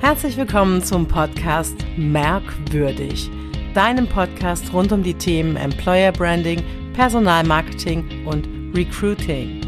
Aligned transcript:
Herzlich 0.00 0.38
willkommen 0.38 0.82
zum 0.82 1.06
Podcast 1.06 1.76
Merkwürdig, 1.98 3.30
deinem 3.74 4.08
Podcast 4.08 4.72
rund 4.72 4.92
um 4.92 5.02
die 5.02 5.12
Themen 5.12 5.56
Employer 5.56 6.10
Branding, 6.10 6.62
Personalmarketing 6.94 8.26
und 8.26 8.48
Recruiting. 8.74 9.60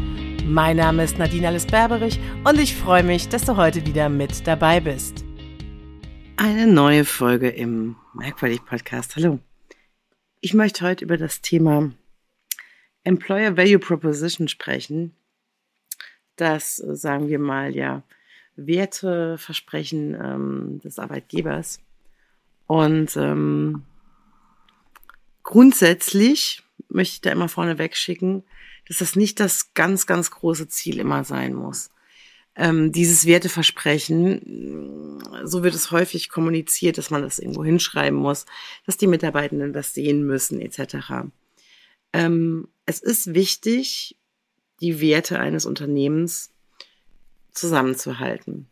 Mein 0.47 0.77
Name 0.77 1.03
ist 1.03 1.19
Nadine 1.19 1.49
Alice 1.49 1.67
Berberich 1.67 2.19
und 2.43 2.59
ich 2.59 2.75
freue 2.75 3.03
mich, 3.03 3.29
dass 3.29 3.45
du 3.45 3.55
heute 3.57 3.85
wieder 3.85 4.09
mit 4.09 4.47
dabei 4.47 4.79
bist. 4.79 5.23
Eine 6.35 6.65
neue 6.65 7.05
Folge 7.05 7.49
im 7.49 7.95
Merkwürdig 8.15 8.65
Podcast. 8.65 9.15
Hallo. 9.15 9.37
Ich 10.41 10.55
möchte 10.55 10.83
heute 10.83 11.05
über 11.05 11.17
das 11.17 11.41
Thema 11.41 11.91
Employer 13.03 13.55
Value 13.55 13.79
Proposition 13.79 14.47
sprechen. 14.47 15.15
Das, 16.37 16.77
sagen 16.77 17.29
wir 17.29 17.37
mal, 17.37 17.75
ja, 17.75 18.01
Werteversprechen 18.55 20.15
ähm, 20.15 20.79
des 20.83 20.99
Arbeitgebers. 20.99 21.79
Und 22.67 23.15
ähm, 23.17 23.83
grundsätzlich 25.43 26.63
möchte 26.89 27.15
ich 27.15 27.21
da 27.21 27.31
immer 27.31 27.49
vorneweg 27.49 27.95
schicken, 27.95 28.43
dass 28.87 28.97
das 28.97 29.15
nicht 29.15 29.39
das 29.39 29.73
ganz, 29.73 30.05
ganz 30.07 30.31
große 30.31 30.67
Ziel 30.67 30.99
immer 30.99 31.23
sein 31.23 31.53
muss. 31.53 31.89
Ähm, 32.55 32.91
dieses 32.91 33.25
Werteversprechen, 33.25 35.19
so 35.43 35.63
wird 35.63 35.73
es 35.73 35.89
häufig 35.89 36.29
kommuniziert, 36.29 36.99
dass 36.99 37.09
man 37.09 37.23
das 37.23 37.39
irgendwo 37.39 37.63
hinschreiben 37.63 38.17
muss, 38.17 38.45
dass 38.85 38.97
die 38.97 39.07
Mitarbeitenden 39.07 39.73
das 39.73 39.93
sehen 39.93 40.23
müssen, 40.23 40.61
etc. 40.61 41.25
Ähm, 42.11 42.67
es 42.85 42.99
ist 42.99 43.33
wichtig, 43.33 44.17
die 44.81 45.01
Werte 45.01 45.39
eines 45.39 45.65
Unternehmens 45.65 46.52
zusammenzuhalten 47.53 48.67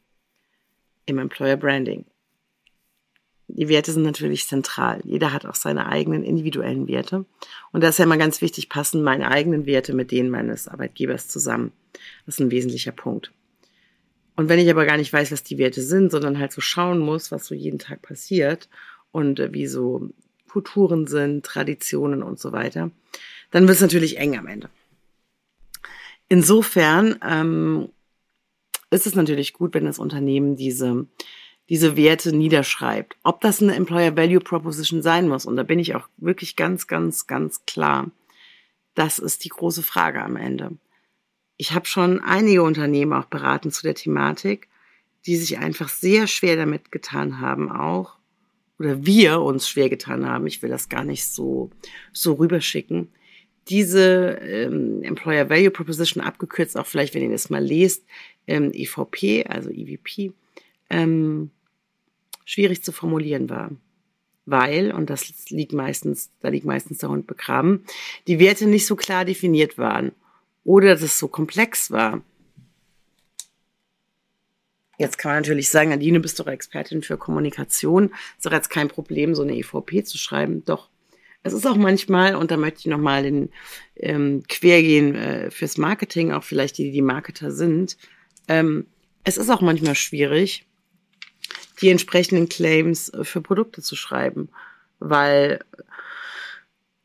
im 1.05 1.17
Employer 1.19 1.57
Branding. 1.57 2.05
Die 3.47 3.67
Werte 3.67 3.91
sind 3.91 4.03
natürlich 4.03 4.47
zentral. 4.47 5.01
Jeder 5.03 5.33
hat 5.33 5.45
auch 5.45 5.55
seine 5.55 5.87
eigenen 5.87 6.23
individuellen 6.23 6.87
Werte. 6.87 7.25
Und 7.73 7.83
da 7.83 7.89
ist 7.89 7.99
ja 7.99 8.05
immer 8.05 8.17
ganz 8.17 8.41
wichtig, 8.41 8.69
passen 8.69 9.03
meine 9.03 9.29
eigenen 9.29 9.65
Werte 9.65 9.93
mit 9.93 10.11
denen 10.11 10.29
meines 10.29 10.69
Arbeitgebers 10.69 11.27
zusammen. 11.27 11.73
Das 12.25 12.35
ist 12.35 12.39
ein 12.39 12.51
wesentlicher 12.51 12.93
Punkt. 12.93 13.33
Und 14.37 14.47
wenn 14.47 14.59
ich 14.59 14.69
aber 14.69 14.85
gar 14.85 14.97
nicht 14.97 15.11
weiß, 15.11 15.31
was 15.31 15.43
die 15.43 15.57
Werte 15.57 15.81
sind, 15.81 16.11
sondern 16.11 16.39
halt 16.39 16.53
so 16.53 16.61
schauen 16.61 16.99
muss, 16.99 17.31
was 17.31 17.45
so 17.45 17.53
jeden 17.53 17.79
Tag 17.79 18.01
passiert 18.01 18.69
und 19.11 19.39
äh, 19.39 19.53
wie 19.53 19.67
so 19.67 20.09
Kulturen 20.47 21.07
sind, 21.07 21.45
Traditionen 21.45 22.23
und 22.23 22.39
so 22.39 22.51
weiter, 22.51 22.91
dann 23.51 23.67
wird 23.67 23.75
es 23.75 23.81
natürlich 23.81 24.17
eng 24.17 24.37
am 24.37 24.47
Ende. 24.47 24.69
Insofern 26.29 27.19
ähm, 27.27 27.89
ist 28.91 29.07
es 29.07 29.15
natürlich 29.15 29.53
gut, 29.53 29.73
wenn 29.73 29.85
das 29.85 29.97
Unternehmen 29.97 30.55
diese, 30.55 31.07
diese 31.69 31.97
Werte 31.97 32.35
niederschreibt. 32.35 33.15
Ob 33.23 33.41
das 33.41 33.61
eine 33.61 33.75
Employer 33.75 34.15
Value 34.15 34.41
Proposition 34.41 35.01
sein 35.01 35.27
muss, 35.27 35.45
und 35.45 35.55
da 35.55 35.63
bin 35.63 35.79
ich 35.79 35.95
auch 35.95 36.07
wirklich 36.17 36.55
ganz, 36.55 36.85
ganz, 36.87 37.25
ganz 37.25 37.65
klar, 37.65 38.11
das 38.93 39.17
ist 39.17 39.45
die 39.45 39.49
große 39.49 39.81
Frage 39.81 40.21
am 40.21 40.35
Ende. 40.35 40.77
Ich 41.57 41.71
habe 41.71 41.85
schon 41.85 42.19
einige 42.19 42.63
Unternehmen 42.63 43.13
auch 43.13 43.25
beraten 43.25 43.71
zu 43.71 43.83
der 43.83 43.95
Thematik, 43.95 44.67
die 45.25 45.37
sich 45.37 45.57
einfach 45.59 45.89
sehr 45.89 46.27
schwer 46.27 46.57
damit 46.57 46.91
getan 46.91 47.39
haben, 47.39 47.71
auch, 47.71 48.17
oder 48.79 49.05
wir 49.05 49.41
uns 49.41 49.69
schwer 49.69 49.89
getan 49.89 50.27
haben, 50.27 50.47
ich 50.47 50.61
will 50.61 50.69
das 50.69 50.89
gar 50.89 51.05
nicht 51.05 51.25
so, 51.25 51.69
so 52.11 52.33
rüberschicken, 52.33 53.09
diese 53.69 54.39
ähm, 54.41 55.03
Employer 55.03 55.49
Value 55.49 55.71
Proposition 55.71 56.23
abgekürzt, 56.23 56.77
auch 56.77 56.87
vielleicht, 56.87 57.13
wenn 57.13 57.23
ihr 57.23 57.31
das 57.31 57.49
mal 57.49 57.63
lest, 57.63 58.03
ähm, 58.47 58.71
EVP, 58.73 59.45
also 59.45 59.69
EVP, 59.69 60.33
ähm, 60.89 61.51
schwierig 62.45 62.83
zu 62.83 62.91
formulieren 62.91 63.49
war. 63.49 63.71
Weil, 64.45 64.91
und 64.91 65.09
das 65.09 65.49
liegt 65.49 65.71
meistens, 65.71 66.31
da 66.41 66.49
liegt 66.49 66.65
meistens 66.65 66.97
der 66.97 67.09
Hund 67.09 67.27
begraben, 67.27 67.85
die 68.27 68.39
Werte 68.39 68.65
nicht 68.65 68.87
so 68.87 68.95
klar 68.95 69.23
definiert 69.23 69.77
waren 69.77 70.11
oder 70.63 70.89
dass 70.89 71.03
es 71.03 71.19
so 71.19 71.27
komplex 71.27 71.91
war. 71.91 72.21
Jetzt 74.97 75.17
kann 75.17 75.31
man 75.31 75.41
natürlich 75.41 75.69
sagen, 75.69 75.89
Nadine, 75.89 76.19
bist 76.19 76.39
doch 76.39 76.47
Expertin 76.47 77.01
für 77.01 77.17
Kommunikation. 77.17 78.11
Ist 78.37 78.45
doch 78.45 78.51
jetzt 78.51 78.69
kein 78.69 78.87
Problem, 78.87 79.33
so 79.33 79.41
eine 79.41 79.55
EVP 79.55 80.03
zu 80.03 80.19
schreiben. 80.19 80.63
Doch, 80.65 80.89
es 81.43 81.53
ist 81.53 81.65
auch 81.65 81.75
manchmal, 81.75 82.35
und 82.35 82.51
da 82.51 82.57
möchte 82.57 82.79
ich 82.81 82.85
nochmal 82.85 83.23
den 83.23 83.49
ähm, 83.95 84.43
Quergehen 84.47 85.15
äh, 85.15 85.51
fürs 85.51 85.77
Marketing, 85.77 86.31
auch 86.31 86.43
vielleicht 86.43 86.77
die, 86.77 86.91
die 86.91 87.01
Marketer 87.01 87.51
sind, 87.51 87.97
ähm, 88.47 88.87
es 89.23 89.37
ist 89.37 89.49
auch 89.49 89.61
manchmal 89.61 89.95
schwierig, 89.95 90.65
die 91.81 91.89
entsprechenden 91.89 92.49
Claims 92.49 93.09
äh, 93.09 93.23
für 93.23 93.41
Produkte 93.41 93.81
zu 93.81 93.95
schreiben, 93.95 94.49
weil, 94.99 95.59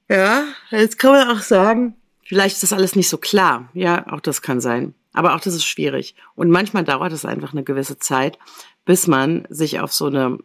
ja, 0.09 0.45
jetzt 0.71 0.99
kann 0.99 1.13
man 1.13 1.29
auch 1.31 1.43
sagen, 1.43 1.95
vielleicht 2.23 2.57
ist 2.57 2.63
das 2.63 2.73
alles 2.73 2.95
nicht 2.95 3.09
so 3.09 3.19
klar. 3.19 3.71
Ja, 3.73 4.07
auch 4.13 4.21
das 4.21 4.43
kann 4.43 4.61
sein. 4.61 4.95
Aber 5.13 5.35
auch 5.35 5.41
das 5.41 5.55
ist 5.55 5.65
schwierig. 5.65 6.15
Und 6.35 6.51
manchmal 6.51 6.85
dauert 6.85 7.13
es 7.13 7.25
einfach 7.25 7.53
eine 7.53 7.65
gewisse 7.65 7.99
Zeit, 7.99 8.39
bis 8.85 9.07
man 9.07 9.47
sich 9.49 9.81
auf 9.81 9.93
so 9.95 10.07
eine 10.07 10.39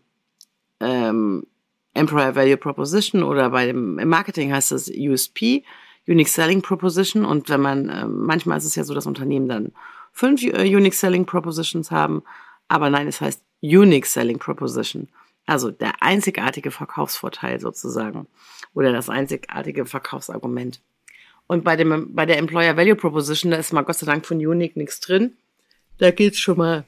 ähm, 0.79 1.45
Employer 1.93 2.35
Value 2.35 2.57
Proposition 2.57 3.23
oder 3.23 3.49
bei 3.49 3.67
dem 3.67 3.99
im 3.99 4.07
Marketing 4.07 4.53
heißt 4.53 4.71
es 4.71 4.89
USP, 4.89 5.63
Unique 6.07 6.29
Selling 6.29 6.61
Proposition. 6.61 7.25
Und 7.25 7.49
wenn 7.49 7.61
man, 7.61 7.89
äh, 7.89 8.07
manchmal 8.07 8.57
ist 8.57 8.65
es 8.65 8.75
ja 8.75 8.83
so, 8.83 8.93
dass 8.93 9.05
Unternehmen 9.05 9.47
dann 9.47 9.71
fünf 10.11 10.43
äh, 10.43 10.75
Unique 10.75 10.93
Selling 10.93 11.25
Propositions 11.25 11.91
haben, 11.91 12.23
aber 12.67 12.89
nein, 12.89 13.07
es 13.07 13.21
heißt 13.21 13.41
Unique 13.61 14.05
Selling 14.05 14.39
Proposition. 14.39 15.09
Also 15.45 15.71
der 15.71 16.01
einzigartige 16.01 16.71
Verkaufsvorteil 16.71 17.59
sozusagen 17.59 18.27
oder 18.73 18.91
das 18.91 19.09
einzigartige 19.09 19.85
Verkaufsargument. 19.85 20.81
Und 21.47 21.63
bei 21.63 21.75
dem 21.75 22.15
bei 22.15 22.25
der 22.25 22.37
Employer 22.37 22.77
Value 22.77 22.95
Proposition, 22.95 23.51
da 23.51 23.57
ist 23.57 23.73
mal 23.73 23.81
Gott 23.81 23.97
sei 23.97 24.05
Dank 24.05 24.25
von 24.25 24.37
Unique 24.37 24.77
nichts 24.77 24.99
drin. 25.01 25.33
Da 25.97 26.11
geht's 26.11 26.39
schon 26.39 26.57
mal 26.57 26.85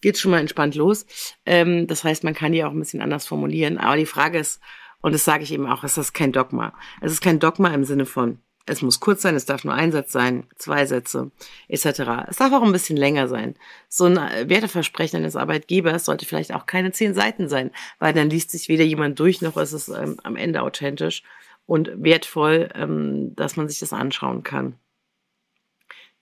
geht's 0.00 0.20
schon 0.20 0.30
mal 0.30 0.40
entspannt 0.40 0.74
los. 0.74 1.06
Ähm, 1.46 1.86
das 1.86 2.04
heißt, 2.04 2.24
man 2.24 2.34
kann 2.34 2.52
die 2.52 2.64
auch 2.64 2.72
ein 2.72 2.78
bisschen 2.78 3.02
anders 3.02 3.26
formulieren. 3.26 3.78
Aber 3.78 3.96
die 3.96 4.06
Frage 4.06 4.38
ist, 4.38 4.60
und 5.00 5.12
das 5.12 5.24
sage 5.24 5.44
ich 5.44 5.52
eben 5.52 5.66
auch, 5.66 5.84
ist 5.84 5.98
das 5.98 6.12
kein 6.12 6.32
Dogma. 6.32 6.74
Es 7.00 7.12
ist 7.12 7.20
kein 7.20 7.38
Dogma 7.38 7.68
im 7.72 7.84
Sinne 7.84 8.06
von, 8.06 8.38
es 8.66 8.82
muss 8.82 9.00
kurz 9.00 9.22
sein, 9.22 9.34
es 9.34 9.46
darf 9.46 9.64
nur 9.64 9.74
ein 9.74 9.92
Satz 9.92 10.12
sein, 10.12 10.46
zwei 10.56 10.84
Sätze, 10.86 11.30
etc. 11.68 12.26
Es 12.28 12.36
darf 12.36 12.52
auch 12.52 12.62
ein 12.62 12.72
bisschen 12.72 12.96
länger 12.96 13.28
sein. 13.28 13.54
So 13.88 14.04
ein 14.04 14.16
Werteversprechen 14.16 15.18
eines 15.18 15.36
Arbeitgebers 15.36 16.04
sollte 16.04 16.26
vielleicht 16.26 16.52
auch 16.52 16.66
keine 16.66 16.92
zehn 16.92 17.14
Seiten 17.14 17.48
sein, 17.48 17.70
weil 17.98 18.12
dann 18.12 18.30
liest 18.30 18.50
sich 18.50 18.68
weder 18.68 18.84
jemand 18.84 19.18
durch, 19.18 19.40
noch 19.40 19.56
ist 19.56 19.72
es 19.72 19.88
ähm, 19.88 20.18
am 20.22 20.36
Ende 20.36 20.62
authentisch 20.62 21.22
und 21.66 21.90
wertvoll, 21.96 22.68
ähm, 22.74 23.34
dass 23.36 23.56
man 23.56 23.68
sich 23.68 23.78
das 23.78 23.92
anschauen 23.92 24.42
kann. 24.42 24.74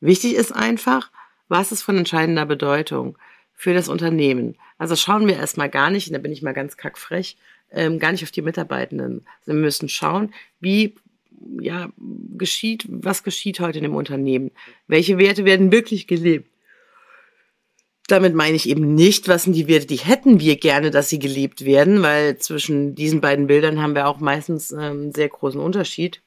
Wichtig 0.00 0.34
ist 0.34 0.52
einfach, 0.52 1.10
was 1.48 1.72
ist 1.72 1.82
von 1.82 1.96
entscheidender 1.96 2.46
Bedeutung 2.46 3.16
für 3.56 3.74
das 3.74 3.88
Unternehmen. 3.88 4.56
Also 4.78 4.94
schauen 4.94 5.26
wir 5.26 5.36
erstmal 5.36 5.70
gar 5.70 5.90
nicht, 5.90 6.06
und 6.08 6.12
da 6.12 6.18
bin 6.18 6.30
ich 6.30 6.42
mal 6.42 6.52
ganz 6.52 6.76
kackfrech, 6.76 7.36
ähm, 7.72 7.98
gar 7.98 8.12
nicht 8.12 8.22
auf 8.22 8.30
die 8.30 8.42
Mitarbeitenden. 8.42 9.26
Also 9.40 9.52
wir 9.52 9.60
müssen 9.60 9.88
schauen, 9.88 10.32
wie 10.60 10.94
ja, 11.60 11.90
geschieht, 12.36 12.84
was 12.88 13.22
geschieht 13.22 13.60
heute 13.60 13.78
in 13.78 13.84
dem 13.84 13.94
Unternehmen? 13.94 14.50
Welche 14.86 15.18
Werte 15.18 15.44
werden 15.44 15.72
wirklich 15.72 16.06
gelebt? 16.06 16.50
Damit 18.08 18.34
meine 18.34 18.54
ich 18.54 18.68
eben 18.68 18.94
nicht, 18.94 19.26
was 19.26 19.44
sind 19.44 19.54
die 19.54 19.66
Werte, 19.66 19.86
die 19.86 19.96
hätten 19.96 20.38
wir 20.38 20.56
gerne, 20.56 20.90
dass 20.90 21.08
sie 21.08 21.18
gelebt 21.18 21.64
werden, 21.64 22.02
weil 22.02 22.38
zwischen 22.38 22.94
diesen 22.94 23.20
beiden 23.20 23.48
Bildern 23.48 23.82
haben 23.82 23.96
wir 23.96 24.06
auch 24.06 24.20
meistens 24.20 24.70
ähm, 24.70 24.78
einen 24.78 25.12
sehr 25.12 25.28
großen 25.28 25.60
Unterschied. 25.60 26.22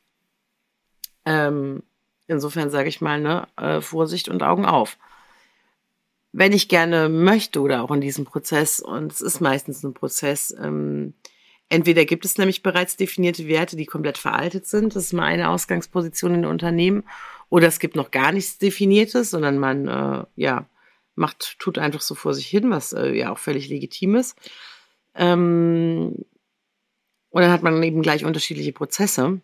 Ähm, 1.25 1.84
insofern 2.28 2.69
sage 2.69 2.90
ich 2.90 3.01
mal, 3.01 3.22
ne, 3.22 3.47
äh, 3.56 3.81
Vorsicht 3.81 4.28
und 4.29 4.44
Augen 4.44 4.66
auf. 4.66 4.97
Wenn 6.31 6.53
ich 6.53 6.67
gerne 6.67 7.09
möchte 7.09 7.61
oder 7.61 7.84
auch 7.84 7.91
in 7.91 8.02
diesem 8.02 8.26
Prozess, 8.26 8.79
und 8.79 9.11
es 9.11 9.22
ist 9.22 9.41
meistens 9.41 9.84
ein 9.84 9.93
Prozess, 9.93 10.55
ähm, 10.61 11.14
Entweder 11.72 12.03
gibt 12.05 12.26
es 12.26 12.40
nämlich 12.40 12.64
bereits 12.64 12.97
definierte 12.97 13.47
Werte, 13.47 13.76
die 13.76 13.85
komplett 13.85 14.17
veraltet 14.17 14.66
sind. 14.66 14.96
Das 14.96 15.05
ist 15.05 15.14
mal 15.14 15.26
eine 15.26 15.49
Ausgangsposition 15.49 16.34
in 16.34 16.46
Unternehmen. 16.46 17.03
Oder 17.49 17.67
es 17.67 17.78
gibt 17.79 17.96
noch 17.96 18.09
gar 18.09 18.31
nichts 18.31 18.58
Definiertes, 18.58 19.29
sondern 19.29 19.59
man, 19.59 19.87
äh, 19.87 20.26
ja, 20.35 20.66
macht, 21.14 21.59
tut 21.59 21.78
einfach 21.78 22.02
so 22.02 22.16
vor 22.16 22.34
sich 22.34 22.47
hin, 22.47 22.72
was 22.72 22.93
äh, 22.93 23.11
ja 23.11 23.32
auch 23.32 23.37
völlig 23.37 23.70
legitim 23.70 24.16
ist. 24.16 24.35
Ähm, 25.14 26.25
und 27.29 27.41
dann 27.41 27.52
hat 27.52 27.61
man 27.61 27.82
eben 27.84 28.02
gleich 28.02 28.25
unterschiedliche 28.25 28.73
Prozesse, 28.73 29.40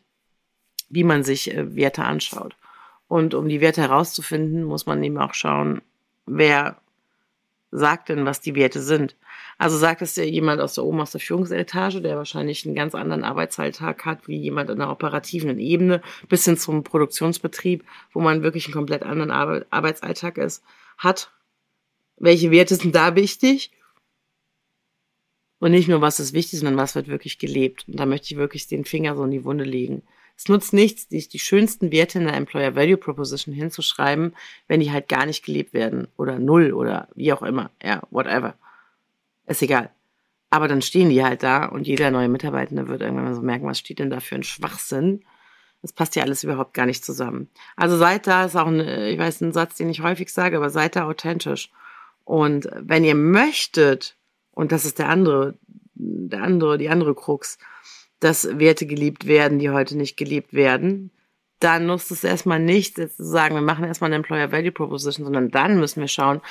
wie 0.89 1.03
man 1.03 1.23
sich 1.23 1.53
äh, 1.53 1.75
Werte 1.75 2.05
anschaut. 2.05 2.55
Und 3.07 3.35
um 3.35 3.47
die 3.47 3.61
Werte 3.61 3.81
herauszufinden, 3.81 4.63
muss 4.63 4.87
man 4.87 5.03
eben 5.03 5.19
auch 5.19 5.35
schauen, 5.35 5.83
wer 6.25 6.81
sagt 7.71 8.09
denn, 8.09 8.25
was 8.25 8.41
die 8.41 8.55
Werte 8.55 8.81
sind. 8.81 9.15
Also 9.57 9.77
sagt 9.77 10.01
es 10.01 10.13
dir 10.13 10.29
jemand 10.29 10.61
aus 10.61 10.75
der 10.75 10.85
oben 10.85 11.01
aus 11.01 11.11
der 11.11 11.21
Führungsetage, 11.21 12.01
der 12.01 12.17
wahrscheinlich 12.17 12.65
einen 12.65 12.75
ganz 12.75 12.95
anderen 12.95 13.23
Arbeitsalltag 13.23 14.05
hat, 14.05 14.27
wie 14.27 14.37
jemand 14.37 14.69
in 14.69 14.79
der 14.79 14.89
operativen 14.89 15.57
Ebene, 15.59 16.01
bis 16.29 16.45
hin 16.45 16.57
zum 16.57 16.83
Produktionsbetrieb, 16.83 17.83
wo 18.13 18.21
man 18.21 18.43
wirklich 18.43 18.65
einen 18.65 18.73
komplett 18.73 19.03
anderen 19.03 19.31
Ar 19.31 19.65
Arbeitsalltag 19.69 20.37
ist, 20.37 20.63
hat. 20.97 21.31
Welche 22.17 22.51
Werte 22.51 22.75
sind 22.75 22.95
da 22.95 23.15
wichtig? 23.15 23.71
Und 25.59 25.71
nicht 25.71 25.87
nur, 25.87 26.01
was 26.01 26.19
ist 26.19 26.33
wichtig, 26.33 26.59
sondern 26.59 26.77
was 26.77 26.95
wird 26.95 27.07
wirklich 27.07 27.39
gelebt. 27.39 27.85
Und 27.87 27.99
da 27.99 28.05
möchte 28.05 28.33
ich 28.33 28.37
wirklich 28.37 28.67
den 28.67 28.85
Finger 28.85 29.15
so 29.15 29.23
in 29.23 29.31
die 29.31 29.43
Wunde 29.43 29.63
legen. 29.63 30.03
Es 30.37 30.49
nutzt 30.49 30.73
nichts, 30.73 31.07
die, 31.07 31.27
die 31.27 31.39
schönsten 31.39 31.91
Werte 31.91 32.19
in 32.19 32.25
der 32.25 32.35
Employer 32.35 32.75
Value 32.75 32.97
Proposition 32.97 33.53
hinzuschreiben, 33.53 34.35
wenn 34.67 34.81
die 34.81 34.91
halt 34.91 35.07
gar 35.07 35.25
nicht 35.25 35.45
gelebt 35.45 35.73
werden 35.73 36.07
oder 36.17 36.39
null 36.39 36.73
oder 36.73 37.07
wie 37.15 37.31
auch 37.31 37.41
immer. 37.41 37.71
Ja, 37.81 38.01
whatever. 38.11 38.55
Ist 39.47 39.61
egal. 39.61 39.91
Aber 40.49 40.67
dann 40.67 40.81
stehen 40.81 41.09
die 41.09 41.23
halt 41.23 41.43
da 41.43 41.65
und 41.65 41.87
jeder 41.87 42.11
neue 42.11 42.29
Mitarbeitende 42.29 42.87
wird 42.87 43.01
irgendwann 43.01 43.25
mal 43.25 43.35
so 43.35 43.41
merken, 43.41 43.65
was 43.65 43.79
steht 43.79 43.99
denn 43.99 44.09
da 44.09 44.19
für 44.19 44.35
ein 44.35 44.43
Schwachsinn. 44.43 45.23
Das 45.81 45.93
passt 45.93 46.15
ja 46.15 46.23
alles 46.23 46.43
überhaupt 46.43 46.73
gar 46.73 46.85
nicht 46.85 47.05
zusammen. 47.05 47.49
Also 47.75 47.97
seid 47.97 48.27
da, 48.27 48.45
ist 48.45 48.55
auch 48.55 48.67
ein, 48.67 48.79
ich 48.79 49.19
weiß, 49.19 49.41
ein 49.41 49.53
Satz, 49.53 49.75
den 49.75 49.89
ich 49.89 50.01
häufig 50.01 50.31
sage, 50.31 50.57
aber 50.57 50.69
seid 50.69 50.95
da 50.95 51.05
authentisch. 51.05 51.71
Und 52.23 52.67
wenn 52.73 53.03
ihr 53.03 53.15
möchtet, 53.15 54.15
und 54.51 54.71
das 54.71 54.85
ist 54.85 54.99
der 54.99 55.09
andere, 55.09 55.55
der 55.93 56.41
andere, 56.41 56.77
die 56.77 56.89
andere 56.89 57.13
Krux, 57.13 57.57
dass 58.19 58.57
Werte 58.57 58.85
geliebt 58.85 59.27
werden, 59.27 59.59
die 59.59 59.69
heute 59.69 59.97
nicht 59.97 60.17
geliebt 60.17 60.53
werden, 60.53 61.11
dann 61.59 61.85
nutzt 61.85 62.11
es 62.11 62.23
erstmal 62.23 62.59
nicht, 62.59 62.97
jetzt 62.97 63.17
zu 63.17 63.25
sagen, 63.25 63.55
wir 63.55 63.61
machen 63.61 63.85
erstmal 63.85 64.09
eine 64.09 64.17
Employer 64.17 64.51
Value 64.51 64.71
Proposition, 64.71 65.25
sondern 65.25 65.49
dann 65.49 65.79
müssen 65.79 66.01
wir 66.01 66.07
schauen, 66.07 66.41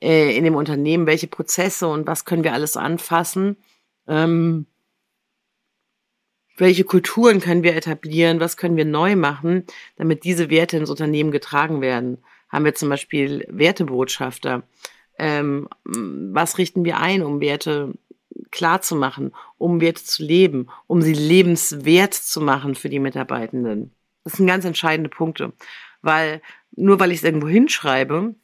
äh, 0.00 0.36
in 0.36 0.44
dem 0.44 0.54
Unternehmen, 0.54 1.06
welche 1.06 1.26
Prozesse 1.26 1.88
und 1.88 2.06
was 2.06 2.24
können 2.24 2.44
wir 2.44 2.52
alles 2.52 2.76
anfassen, 2.76 3.56
ähm, 4.06 4.66
welche 6.56 6.84
Kulturen 6.84 7.40
können 7.40 7.62
wir 7.62 7.76
etablieren, 7.76 8.40
was 8.40 8.56
können 8.56 8.76
wir 8.76 8.86
neu 8.86 9.14
machen, 9.14 9.64
damit 9.96 10.24
diese 10.24 10.48
Werte 10.48 10.78
ins 10.78 10.90
Unternehmen 10.90 11.30
getragen 11.30 11.80
werden. 11.82 12.18
Haben 12.48 12.64
wir 12.64 12.74
zum 12.74 12.88
Beispiel 12.88 13.44
Wertebotschafter. 13.50 14.62
Ähm, 15.18 15.68
was 15.84 16.58
richten 16.58 16.84
wir 16.84 16.98
ein, 16.98 17.22
um 17.22 17.40
Werte 17.40 17.94
klar 18.50 18.80
zu 18.80 18.96
machen, 18.96 19.32
um 19.58 19.80
Werte 19.80 20.04
zu 20.04 20.22
leben, 20.22 20.68
um 20.86 21.02
sie 21.02 21.12
lebenswert 21.12 22.14
zu 22.14 22.40
machen 22.40 22.74
für 22.74 22.88
die 22.88 22.98
Mitarbeitenden. 22.98 23.92
Das 24.24 24.34
sind 24.34 24.46
ganz 24.46 24.64
entscheidende 24.64 25.10
Punkte, 25.10 25.52
weil 26.02 26.42
nur 26.72 27.00
weil 27.00 27.12
ich 27.12 27.18
es 27.18 27.24
irgendwo 27.24 27.48
hinschreibe, 27.48 28.34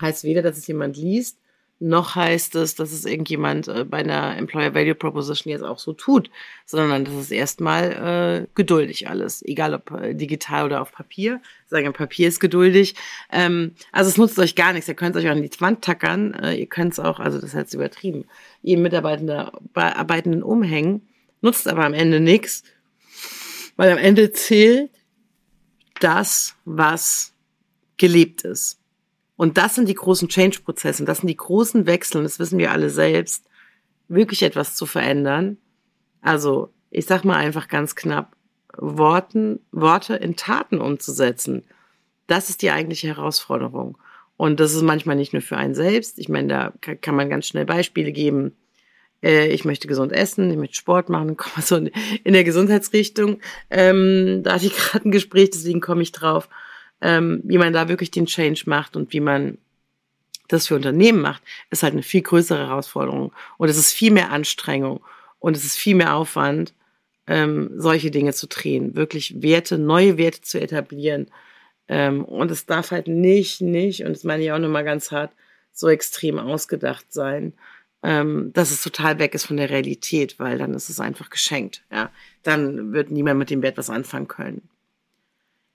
heißt 0.00 0.24
weder, 0.24 0.42
dass 0.42 0.58
es 0.58 0.66
jemand 0.66 0.96
liest, 0.96 1.38
noch 1.82 2.14
heißt 2.14 2.54
es, 2.54 2.76
dass 2.76 2.92
es 2.92 3.04
irgendjemand 3.04 3.66
äh, 3.66 3.84
bei 3.84 3.98
einer 3.98 4.36
Employer 4.36 4.72
Value 4.72 4.94
Proposition 4.94 5.50
jetzt 5.50 5.64
auch 5.64 5.80
so 5.80 5.92
tut, 5.92 6.30
sondern 6.64 7.04
das 7.04 7.14
ist 7.14 7.32
erstmal 7.32 8.44
äh, 8.44 8.46
geduldig 8.54 9.08
alles, 9.08 9.42
egal 9.42 9.74
ob 9.74 9.90
äh, 9.90 10.14
digital 10.14 10.66
oder 10.66 10.80
auf 10.80 10.92
Papier. 10.92 11.40
Sagen, 11.66 11.92
Papier 11.92 12.28
ist 12.28 12.38
geduldig. 12.38 12.94
Ähm, 13.32 13.72
also 13.90 14.08
es 14.08 14.16
nutzt 14.16 14.38
euch 14.38 14.54
gar 14.54 14.72
nichts. 14.72 14.88
Ihr 14.88 14.94
könnt 14.94 15.16
es 15.16 15.22
euch 15.22 15.28
auch 15.28 15.34
an 15.34 15.42
die 15.42 15.50
Wand 15.60 15.82
tackern. 15.82 16.34
Äh, 16.34 16.54
ihr 16.54 16.66
könnt 16.66 16.92
es 16.92 17.00
auch, 17.00 17.18
also 17.18 17.40
das 17.40 17.52
jetzt 17.52 17.74
übertrieben, 17.74 18.26
jedem 18.62 18.82
Mitarbeitenden, 18.82 19.50
Arbeitenden 19.74 20.44
umhängen, 20.44 21.08
nutzt 21.40 21.66
aber 21.66 21.84
am 21.84 21.94
Ende 21.94 22.20
nichts, 22.20 22.62
weil 23.76 23.90
am 23.90 23.98
Ende 23.98 24.32
zählt 24.32 24.90
das, 25.98 26.54
was 26.64 27.34
gelebt 27.96 28.42
ist. 28.42 28.81
Und 29.36 29.58
das 29.58 29.74
sind 29.74 29.88
die 29.88 29.94
großen 29.94 30.28
Change-Prozesse, 30.28 31.04
das 31.04 31.18
sind 31.18 31.28
die 31.28 31.36
großen 31.36 31.86
Wechsel, 31.86 32.18
und 32.18 32.24
das 32.24 32.38
wissen 32.38 32.58
wir 32.58 32.70
alle 32.70 32.90
selbst, 32.90 33.46
wirklich 34.08 34.42
etwas 34.42 34.76
zu 34.76 34.86
verändern. 34.86 35.56
Also, 36.20 36.72
ich 36.90 37.06
sag 37.06 37.24
mal 37.24 37.36
einfach 37.36 37.68
ganz 37.68 37.94
knapp, 37.94 38.36
Worten, 38.76 39.60
Worte 39.70 40.14
in 40.14 40.36
Taten 40.36 40.80
umzusetzen. 40.80 41.64
Das 42.26 42.48
ist 42.48 42.62
die 42.62 42.70
eigentliche 42.70 43.08
Herausforderung. 43.08 43.98
Und 44.36 44.60
das 44.60 44.74
ist 44.74 44.82
manchmal 44.82 45.16
nicht 45.16 45.32
nur 45.32 45.42
für 45.42 45.56
einen 45.56 45.74
selbst. 45.74 46.18
Ich 46.18 46.28
meine, 46.28 46.48
da 46.48 46.94
kann 46.96 47.14
man 47.14 47.28
ganz 47.28 47.46
schnell 47.46 47.66
Beispiele 47.66 48.12
geben. 48.12 48.56
Äh, 49.22 49.48
ich 49.48 49.64
möchte 49.64 49.88
gesund 49.88 50.12
essen, 50.12 50.50
ich 50.50 50.56
möchte 50.56 50.76
Sport 50.76 51.08
machen, 51.08 51.36
komme 51.36 51.64
so 51.64 51.76
in 51.76 52.32
der 52.32 52.44
Gesundheitsrichtung. 52.44 53.40
Ähm, 53.70 54.42
da 54.42 54.54
hatte 54.54 54.66
ich 54.66 54.76
gerade 54.76 55.08
ein 55.08 55.12
Gespräch, 55.12 55.50
deswegen 55.50 55.80
komme 55.80 56.02
ich 56.02 56.12
drauf 56.12 56.48
ähm, 57.02 57.40
wie 57.44 57.58
man 57.58 57.72
da 57.72 57.88
wirklich 57.88 58.10
den 58.10 58.26
Change 58.26 58.62
macht 58.66 58.96
und 58.96 59.12
wie 59.12 59.20
man 59.20 59.58
das 60.48 60.68
für 60.68 60.76
Unternehmen 60.76 61.20
macht, 61.20 61.42
ist 61.70 61.82
halt 61.82 61.92
eine 61.92 62.02
viel 62.02 62.22
größere 62.22 62.68
Herausforderung. 62.68 63.32
Und 63.58 63.68
es 63.68 63.76
ist 63.76 63.92
viel 63.92 64.12
mehr 64.12 64.30
Anstrengung 64.30 65.00
und 65.38 65.56
es 65.56 65.64
ist 65.64 65.76
viel 65.76 65.96
mehr 65.96 66.14
Aufwand, 66.14 66.72
ähm, 67.26 67.70
solche 67.76 68.10
Dinge 68.10 68.32
zu 68.32 68.46
drehen, 68.46 68.94
wirklich 68.94 69.42
Werte, 69.42 69.78
neue 69.78 70.16
Werte 70.18 70.42
zu 70.42 70.60
etablieren. 70.60 71.26
Ähm, 71.88 72.24
und 72.24 72.50
es 72.50 72.66
darf 72.66 72.90
halt 72.90 73.08
nicht, 73.08 73.60
nicht, 73.60 74.04
und 74.04 74.14
das 74.14 74.24
meine 74.24 74.42
ich 74.42 74.52
auch 74.52 74.58
nochmal 74.58 74.84
ganz 74.84 75.10
hart, 75.10 75.32
so 75.72 75.88
extrem 75.88 76.38
ausgedacht 76.38 77.06
sein, 77.12 77.54
ähm, 78.02 78.52
dass 78.52 78.70
es 78.70 78.82
total 78.82 79.18
weg 79.18 79.34
ist 79.34 79.46
von 79.46 79.56
der 79.56 79.70
Realität, 79.70 80.38
weil 80.38 80.58
dann 80.58 80.74
ist 80.74 80.90
es 80.90 81.00
einfach 81.00 81.30
geschenkt. 81.30 81.82
Ja, 81.90 82.10
dann 82.42 82.92
wird 82.92 83.10
niemand 83.10 83.38
mit 83.38 83.50
dem 83.50 83.62
Wert 83.62 83.78
was 83.78 83.90
anfangen 83.90 84.28
können. 84.28 84.68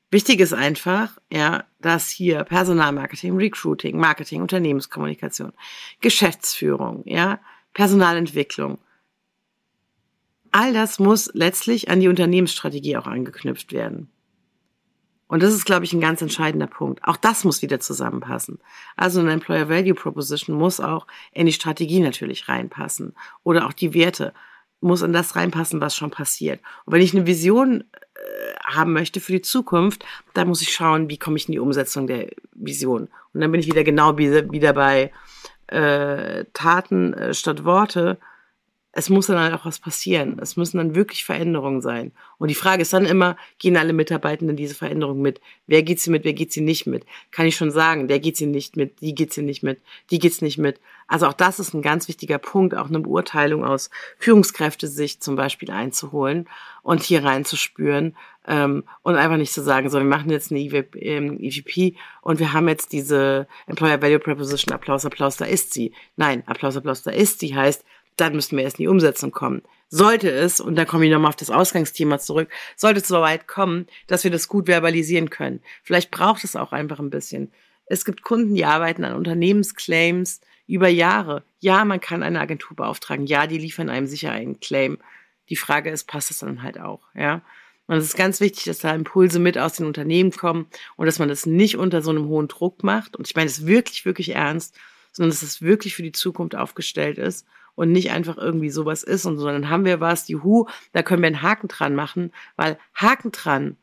Wichtig 0.09 0.39
ist 0.39 0.53
einfach, 0.53 1.17
ja, 1.31 1.65
dass 1.81 2.09
hier 2.09 2.43
Personalmarketing, 2.45 3.35
Recruiting, 3.35 3.97
Marketing, 3.97 4.41
Unternehmenskommunikation, 4.41 5.51
Geschäftsführung, 5.99 7.03
ja, 7.05 7.39
Personalentwicklung, 7.73 8.79
all 10.51 10.73
das 10.73 10.99
muss 10.99 11.29
letztlich 11.33 11.89
an 11.89 11.99
die 11.99 12.07
Unternehmensstrategie 12.07 12.97
auch 12.97 13.05
angeknüpft 13.05 13.73
werden. 13.73 14.09
Und 15.27 15.43
das 15.43 15.53
ist, 15.53 15.65
glaube 15.65 15.83
ich, 15.83 15.91
ein 15.91 15.99
ganz 15.99 16.21
entscheidender 16.21 16.67
Punkt. 16.67 17.03
Auch 17.03 17.17
das 17.17 17.43
muss 17.43 17.61
wieder 17.61 17.81
zusammenpassen. 17.81 18.59
Also 18.95 19.19
eine 19.19 19.33
Employer 19.33 19.67
Value 19.67 19.93
Proposition 19.93 20.55
muss 20.55 20.79
auch 20.79 21.05
in 21.33 21.45
die 21.45 21.53
Strategie 21.53 21.99
natürlich 21.99 22.47
reinpassen. 22.47 23.13
Oder 23.43 23.67
auch 23.67 23.73
die 23.73 23.93
Werte 23.93 24.33
muss 24.79 25.01
in 25.01 25.11
das 25.11 25.35
reinpassen, 25.35 25.81
was 25.81 25.95
schon 25.95 26.11
passiert. 26.11 26.61
Und 26.85 26.93
wenn 26.93 27.01
ich 27.01 27.13
eine 27.13 27.27
Vision 27.27 27.83
haben 28.65 28.93
möchte 28.93 29.19
für 29.19 29.31
die 29.31 29.41
Zukunft, 29.41 30.05
da 30.33 30.45
muss 30.45 30.61
ich 30.61 30.73
schauen, 30.73 31.09
wie 31.09 31.17
komme 31.17 31.37
ich 31.37 31.47
in 31.47 31.53
die 31.53 31.59
Umsetzung 31.59 32.07
der 32.07 32.27
Vision. 32.53 33.09
Und 33.33 33.41
dann 33.41 33.51
bin 33.51 33.61
ich 33.61 33.67
wieder 33.67 33.83
genau 33.83 34.17
wieder 34.17 34.73
bei 34.73 35.11
äh, 35.67 36.45
Taten 36.53 37.13
äh, 37.13 37.33
statt 37.33 37.63
Worte. 37.63 38.17
Es 38.97 39.09
muss 39.09 39.27
dann 39.27 39.39
halt 39.39 39.53
auch 39.53 39.63
was 39.63 39.77
passieren. 39.77 40.39
Es 40.41 40.57
müssen 40.57 40.77
dann 40.77 40.95
wirklich 40.95 41.23
Veränderungen 41.23 41.81
sein. 41.81 42.11
Und 42.39 42.47
die 42.47 42.55
Frage 42.55 42.81
ist 42.81 42.93
dann 42.93 43.05
immer, 43.05 43.37
gehen 43.59 43.77
alle 43.77 43.93
Mitarbeitenden 43.93 44.57
diese 44.57 44.73
Veränderung 44.73 45.21
mit? 45.21 45.39
Wer 45.67 45.83
geht 45.83 45.99
sie 45.99 46.09
mit, 46.09 46.23
wer 46.23 46.33
geht 46.33 46.51
sie 46.51 46.61
nicht 46.61 46.87
mit? 46.87 47.05
Kann 47.29 47.45
ich 47.45 47.55
schon 47.55 47.69
sagen, 47.69 48.07
der 48.07 48.19
geht 48.19 48.37
sie 48.37 48.47
nicht 48.47 48.75
mit, 48.75 48.99
die 49.01 49.13
geht 49.13 49.33
sie 49.33 49.43
nicht 49.43 49.61
mit, 49.61 49.79
die 50.09 50.17
geht's 50.17 50.41
nicht 50.41 50.57
mit. 50.57 50.79
Also 51.07 51.27
auch 51.27 51.33
das 51.33 51.59
ist 51.59 51.75
ein 51.75 51.83
ganz 51.83 52.07
wichtiger 52.07 52.39
Punkt, 52.39 52.73
auch 52.73 52.87
eine 52.87 52.99
Beurteilung 52.99 53.63
aus 53.63 53.91
Führungskräftesicht 54.17 55.23
zum 55.23 55.35
Beispiel 55.35 55.69
einzuholen 55.69 56.49
und 56.81 57.03
hier 57.03 57.23
reinzuspüren 57.23 58.15
ähm, 58.47 58.83
und 59.03 59.15
einfach 59.15 59.37
nicht 59.37 59.53
zu 59.53 59.61
sagen, 59.61 59.89
so 59.89 59.99
wir 59.99 60.05
machen 60.05 60.31
jetzt 60.31 60.51
eine 60.51 60.61
EVP, 60.61 60.99
ähm, 60.99 61.37
EVP 61.39 61.95
und 62.21 62.39
wir 62.39 62.53
haben 62.53 62.67
jetzt 62.67 62.91
diese 62.93 63.47
Employer 63.67 64.01
Value 64.01 64.19
Proposition, 64.19 64.73
Applaus, 64.73 65.05
Applaus, 65.05 65.37
da 65.37 65.45
ist 65.45 65.73
sie. 65.73 65.93
Nein, 66.15 66.43
Applaus, 66.47 66.75
Applaus, 66.75 67.03
da 67.03 67.11
ist 67.11 67.39
sie 67.39 67.55
heißt, 67.55 67.85
dann 68.17 68.35
müssen 68.35 68.57
wir 68.57 68.63
erst 68.63 68.79
in 68.79 68.83
die 68.83 68.87
Umsetzung 68.87 69.31
kommen. 69.31 69.61
Sollte 69.89 70.29
es, 70.29 70.59
und 70.59 70.75
da 70.75 70.85
komme 70.85 71.05
ich 71.05 71.11
nochmal 71.11 71.29
auf 71.29 71.35
das 71.35 71.49
Ausgangsthema 71.49 72.19
zurück, 72.19 72.49
sollte 72.75 72.99
es 72.99 73.07
so 73.07 73.21
weit 73.21 73.47
kommen, 73.47 73.87
dass 74.07 74.23
wir 74.23 74.31
das 74.31 74.47
gut 74.47 74.67
verbalisieren 74.67 75.29
können. 75.29 75.61
Vielleicht 75.83 76.11
braucht 76.11 76.43
es 76.43 76.55
auch 76.55 76.73
einfach 76.73 76.99
ein 76.99 77.09
bisschen. 77.09 77.51
Es 77.85 78.03
gibt 78.03 78.21
Kunden, 78.21 78.55
die 78.55 78.65
arbeiten 78.65 79.05
an 79.05 79.15
Unternehmensclaims, 79.15 80.41
über 80.67 80.89
Jahre. 80.89 81.43
Ja, 81.59 81.85
man 81.85 81.99
kann 81.99 82.21
eine 82.21 82.41
Agentur 82.41 82.75
beauftragen. 82.75 83.25
Ja, 83.25 83.47
die 83.47 83.57
liefern 83.57 83.89
einem 83.89 84.05
sicher 84.05 84.31
einen 84.31 84.59
Claim. 84.59 84.99
Die 85.49 85.55
Frage 85.55 85.89
ist, 85.89 86.07
passt 86.07 86.29
es 86.29 86.39
dann 86.39 86.61
halt 86.61 86.79
auch, 86.79 87.01
ja? 87.15 87.41
Und 87.87 87.95
es 87.95 88.03
ist 88.03 88.17
ganz 88.17 88.41
wichtig, 88.41 88.65
dass 88.65 88.79
da 88.79 88.93
Impulse 88.93 89.39
mit 89.39 89.57
aus 89.57 89.77
den 89.77 89.85
Unternehmen 89.85 90.31
kommen 90.31 90.67
und 90.97 91.05
dass 91.05 91.19
man 91.19 91.29
das 91.29 91.45
nicht 91.45 91.77
unter 91.77 92.01
so 92.01 92.09
einem 92.09 92.27
hohen 92.27 92.49
Druck 92.49 92.83
macht. 92.83 93.15
Und 93.15 93.27
ich 93.27 93.35
meine 93.35 93.47
es 93.47 93.65
wirklich, 93.65 94.03
wirklich 94.03 94.35
ernst, 94.35 94.75
sondern 95.13 95.29
dass 95.29 95.41
es 95.41 95.61
wirklich 95.61 95.95
für 95.95 96.03
die 96.03 96.11
Zukunft 96.11 96.53
aufgestellt 96.53 97.17
ist 97.17 97.47
und 97.77 97.91
nicht 97.91 98.11
einfach 98.11 98.37
irgendwie 98.37 98.71
sowas 98.71 99.03
ist 99.03 99.25
und 99.27 99.37
so, 99.37 99.45
dann 99.45 99.69
haben 99.69 99.85
wir 99.85 100.01
was, 100.01 100.27
juhu, 100.27 100.65
da 100.93 101.03
können 101.03 101.21
wir 101.21 101.27
einen 101.27 101.43
Haken 101.43 101.67
dran 101.67 101.93
machen, 101.93 102.33
weil 102.55 102.77
Haken 102.95 103.31
dran 103.31 103.77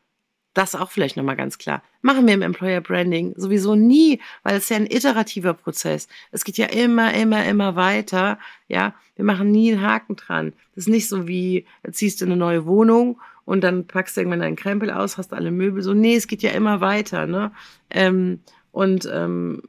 das 0.53 0.75
auch 0.75 0.91
vielleicht 0.91 1.17
nochmal 1.17 1.37
ganz 1.37 1.57
klar. 1.57 1.81
Machen 2.01 2.27
wir 2.27 2.33
im 2.33 2.41
Employer 2.41 2.81
Branding 2.81 3.33
sowieso 3.37 3.75
nie, 3.75 4.21
weil 4.43 4.57
es 4.57 4.69
ja 4.69 4.75
ein 4.77 4.85
iterativer 4.85 5.53
Prozess. 5.53 6.07
Es 6.31 6.43
geht 6.43 6.57
ja 6.57 6.67
immer, 6.67 7.13
immer, 7.13 7.45
immer 7.45 7.75
weiter. 7.75 8.37
Ja, 8.67 8.93
wir 9.15 9.25
machen 9.25 9.51
nie 9.51 9.71
einen 9.71 9.81
Haken 9.81 10.15
dran. 10.15 10.53
Das 10.73 10.85
ist 10.85 10.89
nicht 10.89 11.07
so 11.07 11.27
wie, 11.27 11.65
ziehst 11.91 12.19
du 12.19 12.25
eine 12.25 12.37
neue 12.37 12.65
Wohnung 12.65 13.19
und 13.45 13.63
dann 13.63 13.87
packst 13.87 14.15
du 14.15 14.21
irgendwann 14.21 14.41
deinen 14.41 14.55
Krempel 14.55 14.91
aus, 14.91 15.17
hast 15.17 15.33
alle 15.33 15.51
Möbel. 15.51 15.81
So, 15.81 15.93
nee, 15.93 16.15
es 16.15 16.27
geht 16.27 16.41
ja 16.41 16.51
immer 16.51 16.81
weiter, 16.81 17.27
ne? 17.27 17.51
Ähm, 17.89 18.39
und 18.71 19.09
ähm, 19.11 19.61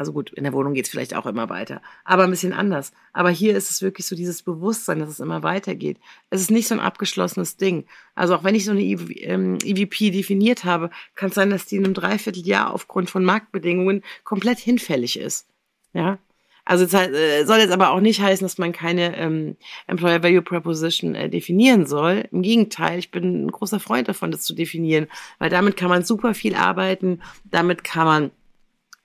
also 0.00 0.14
gut, 0.14 0.30
in 0.30 0.44
der 0.44 0.54
Wohnung 0.54 0.72
geht 0.72 0.86
es 0.86 0.90
vielleicht 0.90 1.14
auch 1.14 1.26
immer 1.26 1.50
weiter, 1.50 1.82
aber 2.04 2.24
ein 2.24 2.30
bisschen 2.30 2.54
anders. 2.54 2.92
Aber 3.12 3.28
hier 3.28 3.54
ist 3.54 3.70
es 3.70 3.82
wirklich 3.82 4.06
so 4.06 4.16
dieses 4.16 4.42
Bewusstsein, 4.42 4.98
dass 4.98 5.10
es 5.10 5.20
immer 5.20 5.42
weitergeht. 5.42 5.98
Es 6.30 6.40
ist 6.40 6.50
nicht 6.50 6.68
so 6.68 6.74
ein 6.74 6.80
abgeschlossenes 6.80 7.58
Ding. 7.58 7.84
Also 8.14 8.34
auch 8.34 8.42
wenn 8.42 8.54
ich 8.54 8.64
so 8.64 8.70
eine 8.70 8.80
EVP 8.80 9.20
ähm, 9.26 9.58
definiert 9.58 10.64
habe, 10.64 10.88
kann 11.16 11.28
es 11.28 11.34
sein, 11.34 11.50
dass 11.50 11.66
die 11.66 11.76
in 11.76 11.84
einem 11.84 11.92
Dreivierteljahr 11.92 12.72
aufgrund 12.72 13.10
von 13.10 13.26
Marktbedingungen 13.26 14.02
komplett 14.24 14.58
hinfällig 14.58 15.18
ist. 15.18 15.46
Ja, 15.92 16.18
Also 16.64 16.86
es 16.86 16.94
äh, 16.94 17.44
soll 17.44 17.58
jetzt 17.58 17.72
aber 17.72 17.90
auch 17.90 18.00
nicht 18.00 18.22
heißen, 18.22 18.42
dass 18.42 18.56
man 18.56 18.72
keine 18.72 19.18
ähm, 19.18 19.58
Employer 19.86 20.22
Value 20.22 20.40
Proposition 20.40 21.14
äh, 21.14 21.28
definieren 21.28 21.84
soll. 21.84 22.24
Im 22.32 22.40
Gegenteil, 22.40 22.98
ich 22.98 23.10
bin 23.10 23.44
ein 23.44 23.50
großer 23.50 23.80
Freund 23.80 24.08
davon, 24.08 24.30
das 24.30 24.44
zu 24.44 24.54
definieren, 24.54 25.08
weil 25.38 25.50
damit 25.50 25.76
kann 25.76 25.90
man 25.90 26.04
super 26.04 26.32
viel 26.32 26.54
arbeiten, 26.54 27.20
damit 27.44 27.84
kann 27.84 28.06
man 28.06 28.30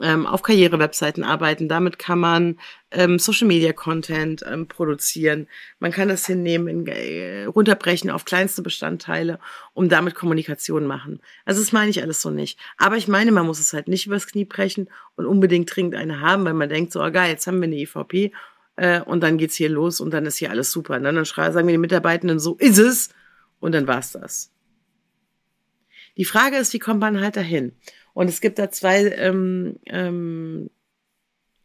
ähm, 0.02 0.26
auf 0.26 0.42
Karrierewebseiten 0.42 1.24
arbeiten. 1.24 1.70
Damit 1.70 2.00
kann 2.00 2.20
man 2.20 2.60
ähm, 2.92 3.18
Social 3.18 3.48
Media 3.48 3.72
Content 3.72 4.44
ähm, 4.46 4.68
produzieren. 4.68 5.48
Man 5.80 5.92
kann 5.92 6.10
das 6.10 6.26
hinnehmen, 6.26 6.68
in, 6.68 6.88
äh, 6.88 7.46
runterbrechen 7.46 8.10
auf 8.10 8.26
kleinste 8.26 8.62
Bestandteile, 8.62 9.40
um 9.74 9.88
damit 9.88 10.16
Kommunikation 10.16 10.86
machen. 10.86 11.22
Also 11.46 11.62
das 11.62 11.72
meine 11.72 11.90
ich 11.90 12.02
alles 12.02 12.22
so 12.22 12.30
nicht. 12.30 12.60
Aber 12.78 12.98
ich 12.98 13.08
meine, 13.08 13.32
man 13.32 13.46
muss 13.46 13.60
es 13.60 13.74
halt 13.74 13.88
nicht 13.88 14.06
übers 14.08 14.28
Knie 14.28 14.46
brechen 14.46 14.90
und 15.16 15.26
unbedingt 15.26 15.74
dringend 15.74 15.96
eine 15.96 16.20
haben, 16.20 16.46
weil 16.46 16.54
man 16.54 16.70
denkt 16.70 16.92
so, 16.92 17.02
oh 17.02 17.12
geil, 17.12 17.32
jetzt 17.32 17.48
haben 17.48 17.62
wir 17.62 17.68
eine 17.68 17.78
EVP 17.78 18.34
äh, 18.76 19.02
und 19.02 19.22
dann 19.22 19.38
geht's 19.38 19.56
hier 19.56 19.70
los 19.70 20.02
und 20.02 20.14
dann 20.14 20.26
ist 20.26 20.38
hier 20.38 20.52
alles 20.52 20.72
super. 20.72 20.96
Und 20.96 21.04
dann 21.04 21.24
sagen 21.24 21.68
wir 21.68 21.74
die 21.74 21.78
Mitarbeitenden, 21.78 22.40
so 22.40 22.56
ist 22.56 22.78
es 22.78 23.10
und 23.60 23.72
dann 23.72 23.88
war's 23.88 24.12
das. 24.12 24.52
Die 26.18 26.26
Frage 26.26 26.58
ist, 26.58 26.74
wie 26.74 26.80
kommt 26.80 27.02
man 27.02 27.20
halt 27.20 27.36
dahin? 27.36 27.74
Und 28.16 28.30
es 28.30 28.40
gibt 28.40 28.58
da 28.58 28.72
zwei, 28.72 29.12
ähm, 29.18 29.76
ähm, 29.88 30.70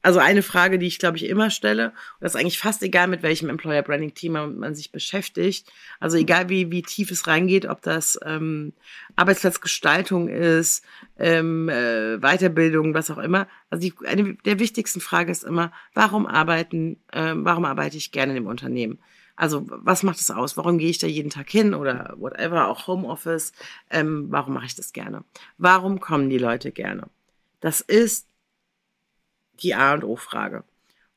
also 0.02 0.19
eine 0.19 0.42
Frage, 0.42 0.80
die 0.80 0.87
ich 0.87 0.99
glaube 0.99 1.16
ich 1.16 1.26
immer 1.26 1.49
stelle, 1.49 1.90
und 1.90 1.95
das 2.21 2.35
ist 2.35 2.40
eigentlich 2.40 2.59
fast 2.59 2.83
egal, 2.83 3.07
mit 3.07 3.23
welchem 3.23 3.49
Employer 3.49 3.83
Branding 3.83 4.14
Thema 4.14 4.49
man 4.49 4.75
sich 4.75 4.90
beschäftigt. 4.90 5.71
Also 6.00 6.16
egal 6.16 6.49
wie, 6.49 6.73
wie 6.73 6.83
tief 6.83 7.12
es 7.12 7.28
reingeht, 7.28 7.66
ob 7.66 7.83
das 7.83 8.19
ähm, 8.25 8.73
Arbeitsplatzgestaltung 9.14 10.28
ist, 10.28 10.85
ähm, 11.21 11.69
äh, 11.69 12.19
Weiterbildung, 12.19 12.95
was 12.95 13.12
auch 13.12 13.19
immer. 13.19 13.47
Also 13.71 13.83
die, 13.88 13.95
eine 14.04 14.35
der 14.45 14.59
wichtigsten 14.59 15.00
Frage 15.00 15.30
ist 15.30 15.45
immer, 15.45 15.71
warum 15.95 16.26
arbeiten, 16.26 16.97
äh, 17.12 17.33
warum 17.37 17.64
arbeite 17.64 17.97
ich 17.97 18.11
gerne 18.11 18.33
in 18.33 18.42
dem 18.42 18.47
Unternehmen? 18.49 18.99
Also 19.41 19.65
was 19.67 20.03
macht 20.03 20.21
es 20.21 20.31
aus? 20.31 20.59
Warum 20.59 20.77
gehe 20.77 20.91
ich 20.91 20.99
da 20.99 21.07
jeden 21.07 21.31
Tag 21.31 21.49
hin 21.49 21.73
oder 21.73 22.15
whatever, 22.19 22.69
auch 22.69 22.87
Homeoffice? 22.87 23.55
Ähm, 23.89 24.27
warum 24.29 24.53
mache 24.53 24.67
ich 24.67 24.75
das 24.75 24.93
gerne? 24.93 25.25
Warum 25.57 25.99
kommen 25.99 26.29
die 26.29 26.37
Leute 26.37 26.73
gerne? 26.73 27.05
Das 27.61 27.81
ist 27.81 28.27
die 29.63 29.75
A 29.75 29.95
und 29.95 30.05
O-Frage. 30.05 30.63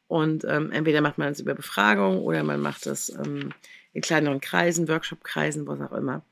Und 0.07 0.45
ähm, 0.45 0.71
entweder 0.71 1.01
macht 1.01 1.17
man 1.17 1.33
es 1.33 1.41
über 1.41 1.53
Befragung 1.53 2.21
oder 2.21 2.43
man 2.43 2.61
macht 2.61 2.87
es 2.87 3.09
ähm, 3.09 3.49
in 3.91 4.01
kleineren 4.01 4.39
Kreisen, 4.39 4.87
Workshop-Kreisen, 4.87 5.67
was 5.67 5.81
auch 5.81 5.91
immer. 5.91 6.23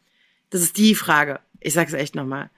Das 0.50 0.62
ist 0.62 0.78
die 0.78 0.96
Frage. 0.96 1.42
Ich 1.60 1.74
sage 1.74 1.90
es 1.90 1.94
echt 1.94 2.16
nochmal. 2.16 2.52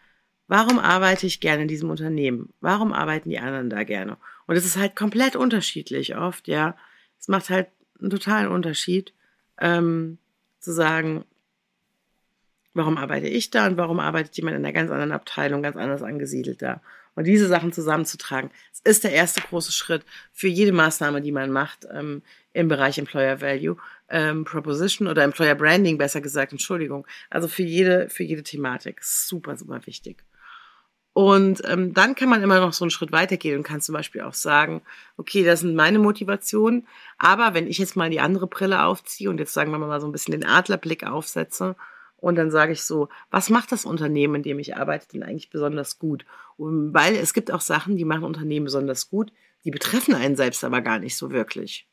Warum 0.48 0.78
arbeite 0.78 1.26
ich 1.26 1.40
gerne 1.40 1.64
in 1.64 1.68
diesem 1.68 1.90
Unternehmen? 1.90 2.54
Warum 2.62 2.94
arbeiten 2.94 3.32
die 3.32 3.40
anderen 3.40 3.72
da 3.72 3.84
gerne? 3.84 4.18
Und 4.46 4.58
es 4.58 4.66
ist 4.66 4.78
halt 4.78 4.96
komplett 4.96 5.36
unterschiedlich 5.36 6.16
oft, 6.16 6.48
ja. 6.48 6.78
Es 7.20 7.30
macht 7.30 7.50
halt 7.50 7.70
einen 8.00 8.12
totalen 8.12 8.50
Unterschied 8.50 9.12
ähm, 9.60 10.18
zu 10.60 10.72
sagen, 10.72 11.26
warum 12.74 12.98
arbeite 12.98 13.28
ich 13.28 13.52
da 13.52 13.68
und 13.68 13.78
warum 13.78 14.00
arbeitet 14.00 14.36
jemand 14.38 14.58
in 14.58 14.66
einer 14.66 14.74
ganz 14.74 14.90
anderen 14.90 15.12
Abteilung, 15.12 15.62
ganz 15.62 15.78
anders 15.78 16.02
angesiedelt 16.02 16.62
da. 16.62 16.82
Und 17.16 17.26
diese 17.26 17.48
Sachen 17.48 17.72
zusammenzutragen, 17.72 18.50
das 18.72 18.96
ist 18.96 19.04
der 19.04 19.12
erste 19.12 19.42
große 19.42 19.72
Schritt 19.72 20.04
für 20.32 20.48
jede 20.48 20.72
Maßnahme, 20.72 21.22
die 21.22 21.32
man 21.32 21.52
macht 21.52 21.86
ähm, 21.92 22.24
im 22.54 22.68
Bereich 22.68 22.98
Employer 22.98 23.40
Value, 23.40 23.78
ähm, 24.10 24.46
Proposition 24.46 25.08
oder 25.08 25.24
Employer 25.24 25.54
Branding, 25.54 26.00
besser 26.00 26.22
gesagt, 26.22 26.52
Entschuldigung. 26.52 27.06
Also 27.30 27.48
für 27.48 27.64
jede, 27.64 28.10
für 28.10 28.24
jede 28.24 28.42
Thematik. 28.42 29.04
Super, 29.04 29.58
super 29.58 29.86
wichtig. 29.86 30.24
Und 31.14 31.62
ähm, 31.66 31.94
dann 31.94 32.16
kann 32.16 32.30
man 32.30 32.42
immer 32.42 32.60
noch 32.60 32.74
so 32.74 32.84
einen 32.84 32.90
Schritt 32.90 33.12
weitergehen 33.12 33.58
und 33.58 33.64
kann 33.64 33.82
zum 33.82 33.94
Beispiel 33.94 34.22
auch 34.22 34.34
sagen, 34.34 34.82
okay, 35.16 35.44
das 35.44 35.60
sind 35.60 35.76
meine 35.76 36.00
Motivationen, 36.00 36.88
aber 37.20 37.54
wenn 37.54 37.68
ich 37.68 37.78
jetzt 37.78 37.96
mal 37.96 38.10
die 38.10 38.20
andere 38.20 38.48
Brille 38.48 38.84
aufziehe 38.84 39.30
und 39.30 39.38
jetzt 39.38 39.54
sagen 39.54 39.72
wir 39.72 39.78
mal 39.78 40.02
so 40.02 40.08
ein 40.08 40.12
bisschen 40.12 40.32
den 40.32 40.46
Adlerblick 40.46 41.06
aufsetze 41.06 41.76
und 42.18 42.36
dann 42.36 42.50
sage 42.50 42.72
ich 42.72 42.82
so, 42.82 43.10
was 43.30 43.52
macht 43.52 43.72
das 43.72 43.86
Unternehmen, 43.86 44.36
in 44.36 44.44
dem 44.44 44.58
ich 44.58 44.76
arbeite, 44.76 45.08
denn 45.10 45.22
eigentlich 45.22 45.52
besonders 45.52 46.00
gut? 46.00 46.26
Und 46.58 46.96
weil 46.96 47.16
es 47.16 47.34
gibt 47.34 47.52
auch 47.52 47.62
Sachen, 47.62 47.96
die 47.96 48.06
machen 48.06 48.24
Unternehmen 48.24 48.66
besonders 48.66 49.10
gut, 49.10 49.32
die 49.66 49.72
betreffen 49.72 50.16
einen 50.16 50.36
selbst 50.36 50.64
aber 50.64 50.82
gar 50.82 50.98
nicht 50.98 51.16
so 51.16 51.30
wirklich. 51.30 51.88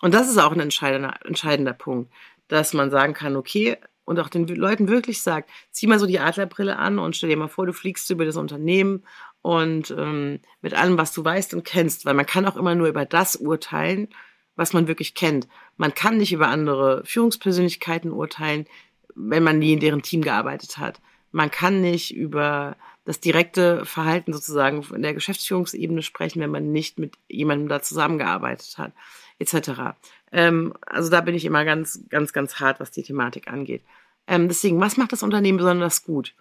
Und 0.00 0.14
das 0.14 0.30
ist 0.30 0.38
auch 0.38 0.52
ein 0.52 0.60
entscheidender, 0.60 1.14
entscheidender 1.26 1.74
Punkt, 1.74 2.10
dass 2.48 2.72
man 2.72 2.90
sagen 2.90 3.12
kann, 3.12 3.36
okay, 3.36 3.76
und 4.10 4.18
auch 4.18 4.28
den 4.28 4.48
Leuten 4.48 4.88
wirklich 4.88 5.22
sagt, 5.22 5.48
zieh 5.70 5.86
mal 5.86 6.00
so 6.00 6.06
die 6.06 6.18
Adlerbrille 6.18 6.76
an 6.76 6.98
und 6.98 7.14
stell 7.14 7.30
dir 7.30 7.36
mal 7.36 7.46
vor, 7.46 7.66
du 7.66 7.72
fliegst 7.72 8.10
über 8.10 8.24
das 8.24 8.36
Unternehmen 8.36 9.04
und 9.40 9.94
ähm, 9.96 10.40
mit 10.62 10.74
allem, 10.74 10.98
was 10.98 11.12
du 11.12 11.24
weißt 11.24 11.54
und 11.54 11.64
kennst, 11.64 12.04
weil 12.04 12.14
man 12.14 12.26
kann 12.26 12.44
auch 12.44 12.56
immer 12.56 12.74
nur 12.74 12.88
über 12.88 13.04
das 13.04 13.36
urteilen, 13.36 14.08
was 14.56 14.72
man 14.72 14.88
wirklich 14.88 15.14
kennt. 15.14 15.46
Man 15.76 15.94
kann 15.94 16.16
nicht 16.16 16.32
über 16.32 16.48
andere 16.48 17.04
Führungspersönlichkeiten 17.04 18.10
urteilen, 18.10 18.66
wenn 19.14 19.44
man 19.44 19.60
nie 19.60 19.74
in 19.74 19.80
deren 19.80 20.02
Team 20.02 20.22
gearbeitet 20.22 20.78
hat. 20.78 21.00
Man 21.30 21.52
kann 21.52 21.80
nicht 21.80 22.12
über 22.12 22.76
das 23.04 23.20
direkte 23.20 23.84
Verhalten 23.86 24.32
sozusagen 24.32 24.84
in 24.92 25.02
der 25.02 25.14
Geschäftsführungsebene 25.14 26.02
sprechen, 26.02 26.40
wenn 26.40 26.50
man 26.50 26.72
nicht 26.72 26.98
mit 26.98 27.14
jemandem 27.28 27.68
da 27.68 27.80
zusammengearbeitet 27.80 28.76
hat, 28.76 28.92
etc. 29.38 29.94
Ähm, 30.32 30.74
also 30.84 31.10
da 31.10 31.20
bin 31.20 31.34
ich 31.36 31.44
immer 31.44 31.64
ganz, 31.64 32.04
ganz, 32.08 32.32
ganz 32.32 32.60
hart, 32.60 32.80
was 32.80 32.90
die 32.90 33.02
Thematik 33.02 33.48
angeht. 33.48 33.82
Ähm, 34.26 34.48
deswegen, 34.48 34.80
was 34.80 34.96
macht 34.96 35.12
das 35.12 35.22
Unternehmen 35.22 35.58
besonders 35.58 36.04
gut 36.04 36.34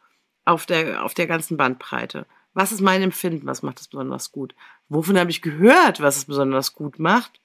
auf 0.46 0.66
der, 0.66 1.04
auf 1.04 1.14
der 1.14 1.28
ganzen 1.28 1.58
Bandbreite? 1.58 2.26
Was 2.54 2.72
ist 2.72 2.82
mein 2.82 3.02
Empfinden? 3.02 3.46
Was 3.46 3.62
macht 3.62 3.80
es 3.80 3.88
besonders 3.88 4.32
gut? 4.32 4.56
Wovon 4.90 5.18
habe 5.18 5.32
ich 5.32 5.42
gehört, 5.42 6.02
was 6.02 6.18
es 6.18 6.26
besonders 6.26 6.74
gut 6.74 7.00
macht? 7.00 7.42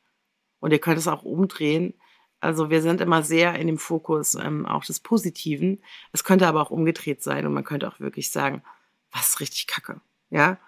Und 0.61 0.73
ihr 0.73 0.79
könnt 0.79 0.99
es 0.99 1.09
auch 1.09 1.23
umdrehen. 1.23 1.95
Also 2.41 2.71
wir 2.71 2.83
sind 2.83 3.01
immer 3.01 3.23
sehr 3.23 3.55
in 3.55 3.67
dem 3.67 3.79
Fokus 3.79 4.35
ähm, 4.35 4.67
auch 4.67 4.85
des 4.85 5.01
Positiven. 5.01 5.83
Es 6.13 6.25
könnte 6.25 6.47
aber 6.47 6.63
auch 6.63 6.71
umgedreht 6.71 7.23
sein 7.23 7.47
und 7.47 7.55
man 7.55 7.65
könnte 7.65 7.89
auch 7.89 8.01
wirklich 8.01 8.31
sagen, 8.31 8.63
was 9.13 9.29
ist 9.29 9.41
richtig 9.41 9.67
kacke? 9.67 10.01
Ja, 10.31 10.59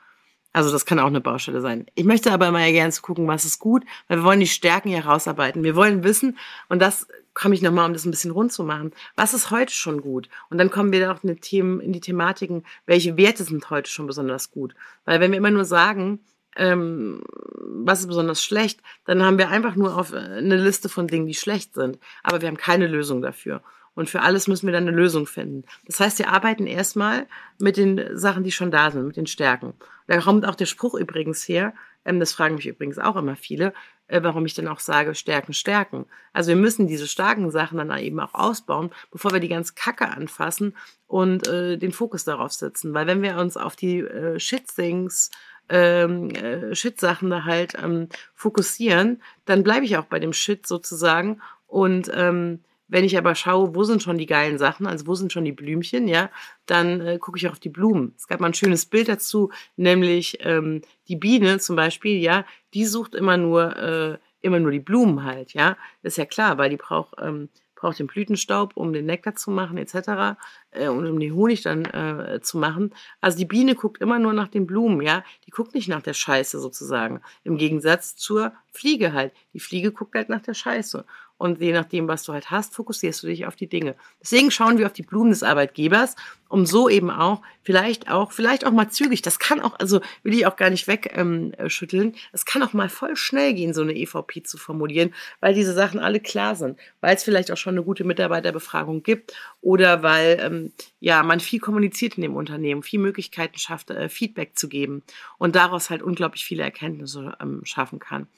also 0.56 0.72
das 0.72 0.86
kann 0.86 0.98
auch 0.98 1.06
eine 1.06 1.20
Baustelle 1.20 1.60
sein. 1.60 1.84
Ich 1.94 2.06
möchte 2.06 2.32
aber 2.32 2.48
immer 2.48 2.64
gerne 2.72 2.92
gucken, 3.02 3.28
was 3.28 3.44
ist 3.44 3.58
gut, 3.58 3.84
weil 4.08 4.18
wir 4.18 4.24
wollen 4.24 4.40
die 4.40 4.46
Stärken 4.46 4.88
hier 4.88 5.04
rausarbeiten. 5.04 5.64
Wir 5.64 5.76
wollen 5.76 6.02
wissen, 6.02 6.38
und 6.70 6.80
das 6.80 7.06
komme 7.36 7.54
ich 7.54 7.60
nochmal, 7.60 7.86
um 7.86 7.92
das 7.92 8.06
ein 8.06 8.10
bisschen 8.10 8.30
rund 8.30 8.50
zu 8.50 8.64
machen, 8.64 8.92
was 9.14 9.34
ist 9.34 9.50
heute 9.50 9.72
schon 9.72 10.00
gut? 10.00 10.28
Und 10.48 10.56
dann 10.56 10.70
kommen 10.70 10.90
wir 10.90 11.12
auch 11.12 11.22
in 11.22 11.34
die, 11.34 11.40
Themen, 11.40 11.80
in 11.80 11.92
die 11.92 12.00
Thematiken, 12.00 12.64
welche 12.86 13.16
Werte 13.18 13.44
sind 13.44 13.68
heute 13.68 13.90
schon 13.90 14.06
besonders 14.06 14.50
gut? 14.50 14.74
Weil 15.04 15.20
wenn 15.20 15.32
wir 15.32 15.38
immer 15.38 15.50
nur 15.50 15.66
sagen, 15.66 16.20
ähm, 16.56 17.22
was 17.28 18.00
ist 18.00 18.06
besonders 18.06 18.42
schlecht, 18.42 18.80
dann 19.04 19.22
haben 19.22 19.36
wir 19.36 19.50
einfach 19.50 19.76
nur 19.76 19.98
auf 19.98 20.14
eine 20.14 20.56
Liste 20.56 20.88
von 20.88 21.08
Dingen, 21.08 21.26
die 21.26 21.34
schlecht 21.34 21.74
sind. 21.74 21.98
Aber 22.22 22.40
wir 22.40 22.48
haben 22.48 22.56
keine 22.56 22.86
Lösung 22.86 23.20
dafür. 23.20 23.62
Und 23.94 24.08
für 24.08 24.22
alles 24.22 24.48
müssen 24.48 24.66
wir 24.66 24.72
dann 24.72 24.88
eine 24.88 24.96
Lösung 24.96 25.26
finden. 25.26 25.64
Das 25.84 26.00
heißt, 26.00 26.18
wir 26.18 26.30
arbeiten 26.30 26.66
erstmal 26.66 27.26
mit 27.58 27.76
den 27.76 28.16
Sachen, 28.16 28.44
die 28.44 28.52
schon 28.52 28.70
da 28.70 28.90
sind, 28.90 29.06
mit 29.06 29.16
den 29.16 29.26
Stärken. 29.26 29.74
Da 30.06 30.20
kommt 30.20 30.46
auch 30.46 30.54
der 30.54 30.66
Spruch 30.66 30.94
übrigens 30.94 31.46
her, 31.46 31.74
ähm, 32.06 32.20
das 32.20 32.32
fragen 32.32 32.54
mich 32.54 32.66
übrigens 32.66 32.98
auch 32.98 33.16
immer 33.16 33.36
viele, 33.36 33.66
äh, 33.66 33.72
warum 34.08 34.46
ich 34.46 34.54
dann 34.54 34.68
auch 34.68 34.80
sage, 34.80 35.14
Stärken, 35.14 35.52
Stärken. 35.52 36.06
Also 36.32 36.48
wir 36.50 36.56
müssen 36.56 36.86
diese 36.86 37.06
starken 37.06 37.50
Sachen 37.50 37.78
dann 37.78 37.96
eben 37.98 38.20
auch 38.20 38.34
ausbauen, 38.34 38.90
bevor 39.10 39.32
wir 39.32 39.40
die 39.40 39.48
ganz 39.48 39.74
Kacke 39.74 40.08
anfassen 40.08 40.76
und 41.06 41.46
äh, 41.48 41.76
den 41.76 41.92
Fokus 41.92 42.24
darauf 42.24 42.52
setzen. 42.52 42.94
Weil 42.94 43.06
wenn 43.06 43.22
wir 43.22 43.36
uns 43.38 43.56
auf 43.56 43.76
die 43.76 43.98
äh, 43.98 44.38
Shit-Things 44.38 45.30
ähm, 45.68 46.30
äh, 46.30 46.74
Shit-Sachen 46.74 47.30
da 47.30 47.44
halt 47.44 47.74
ähm, 47.82 48.08
fokussieren, 48.34 49.22
dann 49.44 49.64
bleibe 49.64 49.84
ich 49.84 49.96
auch 49.96 50.04
bei 50.04 50.20
dem 50.20 50.32
Shit 50.32 50.66
sozusagen 50.66 51.40
und 51.66 52.10
ähm, 52.14 52.60
wenn 52.88 53.04
ich 53.04 53.16
aber 53.18 53.34
schaue, 53.34 53.74
wo 53.74 53.84
sind 53.84 54.02
schon 54.02 54.18
die 54.18 54.26
geilen 54.26 54.58
Sachen, 54.58 54.86
also 54.86 55.06
wo 55.06 55.14
sind 55.14 55.32
schon 55.32 55.44
die 55.44 55.52
Blümchen, 55.52 56.08
ja, 56.08 56.30
dann 56.66 57.00
äh, 57.00 57.18
gucke 57.18 57.38
ich 57.38 57.48
auf 57.48 57.58
die 57.58 57.68
Blumen. 57.68 58.14
Es 58.16 58.26
gab 58.26 58.40
mal 58.40 58.48
ein 58.48 58.54
schönes 58.54 58.86
Bild 58.86 59.08
dazu, 59.08 59.50
nämlich 59.76 60.38
ähm, 60.40 60.82
die 61.08 61.16
Biene 61.16 61.58
zum 61.58 61.76
Beispiel, 61.76 62.18
ja, 62.18 62.44
die 62.74 62.84
sucht 62.84 63.14
immer 63.14 63.36
nur 63.36 63.76
äh, 63.76 64.18
immer 64.40 64.60
nur 64.60 64.70
die 64.70 64.80
Blumen 64.80 65.24
halt, 65.24 65.54
ja. 65.54 65.76
Das 66.02 66.14
ist 66.14 66.18
ja 66.18 66.26
klar, 66.26 66.58
weil 66.58 66.70
die 66.70 66.76
braucht 66.76 67.16
ähm, 67.20 67.48
braucht 67.76 67.98
den 68.00 68.08
Blütenstaub, 68.08 68.76
um 68.76 68.92
den 68.92 69.06
Nektar 69.06 69.36
zu 69.36 69.52
machen, 69.52 69.78
etc. 69.78 70.38
Äh, 70.70 70.88
und 70.88 71.06
um 71.06 71.20
den 71.20 71.34
Honig 71.34 71.62
dann 71.62 71.84
äh, 71.84 72.40
zu 72.42 72.58
machen. 72.58 72.92
Also 73.20 73.38
die 73.38 73.44
Biene 73.44 73.76
guckt 73.76 74.00
immer 74.00 74.18
nur 74.18 74.32
nach 74.32 74.48
den 74.48 74.66
Blumen, 74.66 75.02
ja. 75.02 75.22
Die 75.46 75.50
guckt 75.50 75.74
nicht 75.74 75.88
nach 75.88 76.02
der 76.02 76.14
Scheiße 76.14 76.58
sozusagen. 76.58 77.20
Im 77.44 77.56
Gegensatz 77.56 78.16
zur 78.16 78.52
Fliege 78.72 79.12
halt. 79.12 79.32
Die 79.52 79.60
Fliege 79.60 79.92
guckt 79.92 80.14
halt 80.16 80.28
nach 80.28 80.42
der 80.42 80.54
Scheiße. 80.54 81.04
Und 81.38 81.60
je 81.60 81.72
nachdem, 81.72 82.08
was 82.08 82.22
du 82.22 82.32
halt 82.32 82.50
hast, 82.50 82.74
fokussierst 82.74 83.22
du 83.22 83.26
dich 83.26 83.46
auf 83.46 83.56
die 83.56 83.68
Dinge. 83.68 83.94
Deswegen 84.22 84.50
schauen 84.50 84.78
wir 84.78 84.86
auf 84.86 84.92
die 84.92 85.02
Blumen 85.02 85.30
des 85.30 85.42
Arbeitgebers, 85.42 86.16
um 86.48 86.64
so 86.64 86.88
eben 86.88 87.10
auch, 87.10 87.42
vielleicht 87.62 88.08
auch, 88.10 88.32
vielleicht 88.32 88.64
auch 88.64 88.70
mal 88.70 88.88
zügig, 88.88 89.20
das 89.20 89.38
kann 89.38 89.60
auch, 89.60 89.78
also 89.78 90.00
will 90.22 90.34
ich 90.34 90.46
auch 90.46 90.56
gar 90.56 90.70
nicht 90.70 90.86
wegschütteln, 90.86 92.08
ähm, 92.08 92.14
es 92.32 92.44
kann 92.44 92.62
auch 92.62 92.72
mal 92.72 92.88
voll 92.88 93.16
schnell 93.16 93.52
gehen, 93.54 93.74
so 93.74 93.82
eine 93.82 93.94
EVP 93.94 94.44
zu 94.44 94.56
formulieren, 94.56 95.12
weil 95.40 95.54
diese 95.54 95.74
Sachen 95.74 95.98
alle 96.00 96.20
klar 96.20 96.54
sind, 96.54 96.78
weil 97.00 97.16
es 97.16 97.24
vielleicht 97.24 97.50
auch 97.50 97.56
schon 97.56 97.74
eine 97.74 97.82
gute 97.82 98.04
Mitarbeiterbefragung 98.04 99.02
gibt 99.02 99.34
oder 99.60 100.02
weil 100.02 100.38
ähm, 100.40 100.72
ja 101.00 101.22
man 101.22 101.40
viel 101.40 101.60
kommuniziert 101.60 102.16
in 102.16 102.22
dem 102.22 102.36
Unternehmen, 102.36 102.82
viel 102.82 103.00
Möglichkeiten 103.00 103.58
schafft, 103.58 103.90
äh, 103.90 104.08
Feedback 104.08 104.56
zu 104.56 104.68
geben 104.68 105.02
und 105.38 105.56
daraus 105.56 105.90
halt 105.90 106.02
unglaublich 106.02 106.44
viele 106.44 106.62
Erkenntnisse 106.62 107.36
ähm, 107.40 107.60
schaffen 107.64 107.98
kann. 107.98 108.28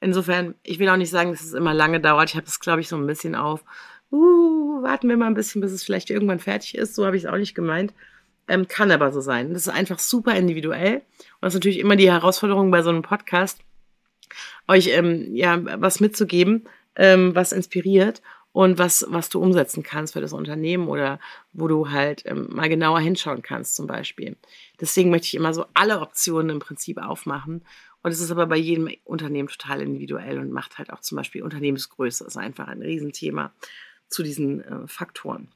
Insofern, 0.00 0.54
ich 0.62 0.78
will 0.78 0.88
auch 0.88 0.96
nicht 0.96 1.10
sagen, 1.10 1.30
dass 1.30 1.42
es 1.42 1.54
immer 1.54 1.74
lange 1.74 2.00
dauert. 2.00 2.30
Ich 2.30 2.36
habe 2.36 2.46
es, 2.46 2.60
glaube 2.60 2.80
ich, 2.80 2.88
so 2.88 2.96
ein 2.96 3.06
bisschen 3.06 3.34
auf. 3.34 3.64
Uh, 4.12 4.82
warten 4.82 5.08
wir 5.08 5.16
mal 5.16 5.26
ein 5.26 5.34
bisschen, 5.34 5.60
bis 5.60 5.72
es 5.72 5.82
vielleicht 5.82 6.10
irgendwann 6.10 6.38
fertig 6.38 6.76
ist. 6.76 6.94
So 6.94 7.06
habe 7.06 7.16
ich 7.16 7.24
es 7.24 7.28
auch 7.28 7.36
nicht 7.36 7.54
gemeint. 7.54 7.92
Ähm, 8.48 8.68
kann 8.68 8.90
aber 8.90 9.10
so 9.10 9.20
sein. 9.20 9.52
Das 9.52 9.66
ist 9.66 9.72
einfach 9.72 9.98
super 9.98 10.36
individuell. 10.36 10.96
Und 10.96 11.02
das 11.40 11.54
ist 11.54 11.60
natürlich 11.60 11.80
immer 11.80 11.96
die 11.96 12.10
Herausforderung 12.10 12.70
bei 12.70 12.82
so 12.82 12.90
einem 12.90 13.02
Podcast, 13.02 13.58
euch 14.68 14.88
ähm, 14.88 15.34
ja 15.34 15.58
was 15.80 16.00
mitzugeben, 16.00 16.68
ähm, 16.94 17.34
was 17.34 17.52
inspiriert 17.52 18.22
und 18.52 18.78
was, 18.78 19.04
was 19.08 19.28
du 19.28 19.40
umsetzen 19.40 19.82
kannst 19.82 20.14
für 20.14 20.20
das 20.20 20.32
Unternehmen 20.32 20.88
oder 20.88 21.18
wo 21.52 21.68
du 21.68 21.90
halt 21.90 22.22
ähm, 22.24 22.46
mal 22.50 22.68
genauer 22.68 23.00
hinschauen 23.00 23.42
kannst 23.42 23.76
zum 23.76 23.86
Beispiel. 23.86 24.36
Deswegen 24.80 25.10
möchte 25.10 25.26
ich 25.26 25.34
immer 25.34 25.52
so 25.52 25.66
alle 25.74 26.00
Optionen 26.00 26.50
im 26.50 26.58
Prinzip 26.58 26.98
aufmachen 26.98 27.64
und 28.06 28.12
es 28.12 28.20
ist 28.20 28.30
aber 28.30 28.46
bei 28.46 28.56
jedem 28.56 28.88
Unternehmen 29.02 29.48
total 29.48 29.82
individuell 29.82 30.38
und 30.38 30.52
macht 30.52 30.78
halt 30.78 30.92
auch 30.92 31.00
zum 31.00 31.16
Beispiel 31.16 31.42
Unternehmensgröße, 31.42 32.24
ist 32.24 32.36
einfach 32.36 32.68
ein 32.68 32.80
Riesenthema 32.80 33.52
zu 34.06 34.22
diesen 34.22 34.62
äh, 34.62 34.86
Faktoren. 34.86 35.48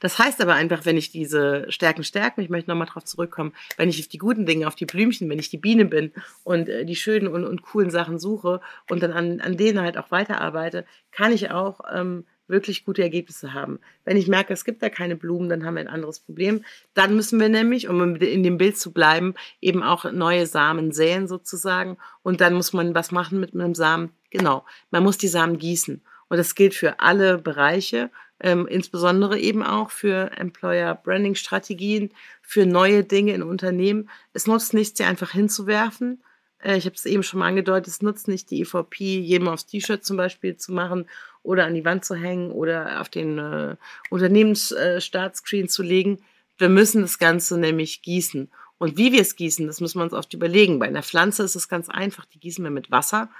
Das 0.00 0.18
heißt 0.18 0.40
aber 0.40 0.54
einfach, 0.54 0.86
wenn 0.86 0.96
ich 0.96 1.10
diese 1.10 1.70
Stärken 1.70 2.02
stärken, 2.02 2.40
ich 2.40 2.48
möchte 2.48 2.70
nochmal 2.70 2.86
darauf 2.86 3.04
zurückkommen, 3.04 3.52
wenn 3.76 3.90
ich 3.90 4.00
auf 4.00 4.08
die 4.08 4.16
guten 4.16 4.46
Dinge, 4.46 4.66
auf 4.66 4.74
die 4.74 4.86
Blümchen, 4.86 5.28
wenn 5.28 5.38
ich 5.38 5.50
die 5.50 5.58
Biene 5.58 5.84
bin 5.84 6.12
und 6.44 6.70
äh, 6.70 6.86
die 6.86 6.96
schönen 6.96 7.28
und, 7.28 7.44
und 7.44 7.60
coolen 7.60 7.90
Sachen 7.90 8.18
suche 8.18 8.62
und 8.88 9.02
dann 9.02 9.12
an, 9.12 9.42
an 9.42 9.58
denen 9.58 9.82
halt 9.82 9.98
auch 9.98 10.10
weiterarbeite, 10.10 10.86
kann 11.10 11.30
ich 11.30 11.50
auch 11.50 11.80
ähm, 11.92 12.24
wirklich 12.48 12.84
gute 12.84 13.02
Ergebnisse 13.02 13.54
haben. 13.54 13.78
Wenn 14.04 14.16
ich 14.16 14.28
merke, 14.28 14.52
es 14.52 14.64
gibt 14.64 14.82
da 14.82 14.88
keine 14.88 15.16
Blumen, 15.16 15.48
dann 15.48 15.64
haben 15.64 15.74
wir 15.74 15.80
ein 15.80 15.88
anderes 15.88 16.20
Problem. 16.20 16.64
Dann 16.94 17.16
müssen 17.16 17.40
wir 17.40 17.48
nämlich, 17.48 17.88
um 17.88 18.16
in 18.16 18.42
dem 18.42 18.58
Bild 18.58 18.78
zu 18.78 18.92
bleiben, 18.92 19.34
eben 19.60 19.82
auch 19.82 20.10
neue 20.10 20.46
Samen 20.46 20.92
säen 20.92 21.28
sozusagen. 21.28 21.96
Und 22.22 22.40
dann 22.40 22.54
muss 22.54 22.72
man 22.72 22.94
was 22.94 23.10
machen 23.10 23.40
mit 23.40 23.54
einem 23.54 23.74
Samen. 23.74 24.10
Genau, 24.30 24.64
man 24.90 25.02
muss 25.02 25.18
die 25.18 25.28
Samen 25.28 25.58
gießen. 25.58 26.02
Und 26.28 26.36
das 26.36 26.54
gilt 26.54 26.74
für 26.74 27.00
alle 27.00 27.38
Bereiche, 27.38 28.10
ähm, 28.40 28.66
insbesondere 28.66 29.38
eben 29.38 29.62
auch 29.62 29.90
für 29.90 30.32
Employer 30.36 30.94
Branding 30.94 31.34
Strategien, 31.34 32.10
für 32.40 32.66
neue 32.66 33.04
Dinge 33.04 33.34
in 33.34 33.42
Unternehmen. 33.42 34.08
Es 34.32 34.46
nutzt 34.46 34.74
nichts, 34.74 34.98
sie 34.98 35.04
einfach 35.04 35.30
hinzuwerfen. 35.30 36.22
Äh, 36.62 36.78
ich 36.78 36.86
habe 36.86 36.96
es 36.96 37.04
eben 37.04 37.22
schon 37.22 37.40
mal 37.40 37.48
angedeutet, 37.48 37.88
es 37.88 38.02
nutzt 38.02 38.28
nicht 38.28 38.50
die 38.50 38.60
EVP, 38.62 39.20
jedem 39.20 39.48
aufs 39.48 39.66
T-Shirt 39.66 40.04
zum 40.04 40.16
Beispiel 40.16 40.56
zu 40.56 40.72
machen 40.72 41.06
oder 41.42 41.64
an 41.64 41.74
die 41.74 41.84
Wand 41.84 42.04
zu 42.04 42.14
hängen 42.14 42.50
oder 42.50 43.00
auf 43.00 43.08
den 43.08 43.38
äh, 43.38 43.76
Unternehmensstartscreen 44.10 45.66
äh, 45.66 45.68
zu 45.68 45.82
legen. 45.82 46.18
Wir 46.58 46.68
müssen 46.68 47.02
das 47.02 47.18
Ganze 47.18 47.58
nämlich 47.58 48.02
gießen. 48.02 48.50
Und 48.78 48.96
wie 48.96 49.12
wir 49.12 49.20
es 49.20 49.36
gießen, 49.36 49.66
das 49.66 49.80
müssen 49.80 49.98
wir 49.98 50.04
uns 50.04 50.12
oft 50.12 50.34
überlegen. 50.34 50.78
Bei 50.78 50.86
einer 50.86 51.02
Pflanze 51.02 51.42
ist 51.42 51.54
es 51.54 51.68
ganz 51.68 51.88
einfach, 51.88 52.24
die 52.24 52.40
gießen 52.40 52.64
wir 52.64 52.70
mit 52.70 52.90
Wasser 52.90 53.30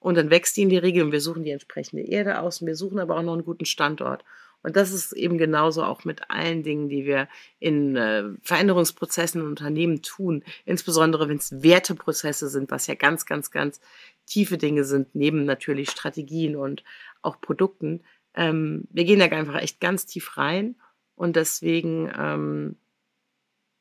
und 0.00 0.16
dann 0.16 0.30
wächst 0.30 0.56
die 0.56 0.62
in 0.62 0.68
die 0.68 0.78
Regel 0.78 1.04
und 1.04 1.12
wir 1.12 1.20
suchen 1.20 1.44
die 1.44 1.50
entsprechende 1.50 2.02
Erde 2.02 2.40
aus 2.40 2.60
und 2.60 2.66
wir 2.66 2.76
suchen 2.76 2.98
aber 2.98 3.16
auch 3.16 3.22
noch 3.22 3.34
einen 3.34 3.44
guten 3.44 3.66
Standort. 3.66 4.24
Und 4.62 4.76
das 4.76 4.92
ist 4.92 5.12
eben 5.12 5.38
genauso 5.38 5.82
auch 5.82 6.04
mit 6.04 6.30
allen 6.30 6.62
Dingen, 6.62 6.88
die 6.88 7.06
wir 7.06 7.28
in 7.58 7.96
äh, 7.96 8.24
Veränderungsprozessen 8.42 9.40
in 9.40 9.46
Unternehmen 9.46 10.02
tun, 10.02 10.44
insbesondere 10.66 11.28
wenn 11.28 11.38
es 11.38 11.62
Werteprozesse 11.62 12.48
sind, 12.48 12.70
was 12.70 12.86
ja 12.86 12.94
ganz, 12.94 13.24
ganz, 13.24 13.50
ganz 13.50 13.80
tiefe 14.26 14.58
Dinge 14.58 14.84
sind, 14.84 15.14
neben 15.14 15.44
natürlich 15.44 15.90
Strategien 15.90 16.56
und 16.56 16.84
auch 17.22 17.40
Produkten. 17.40 18.02
Ähm, 18.34 18.84
wir 18.90 19.04
gehen 19.04 19.18
da 19.18 19.26
einfach 19.26 19.60
echt 19.60 19.80
ganz 19.80 20.06
tief 20.06 20.36
rein 20.36 20.76
und 21.16 21.36
deswegen 21.36 22.10
ähm, 22.16 22.76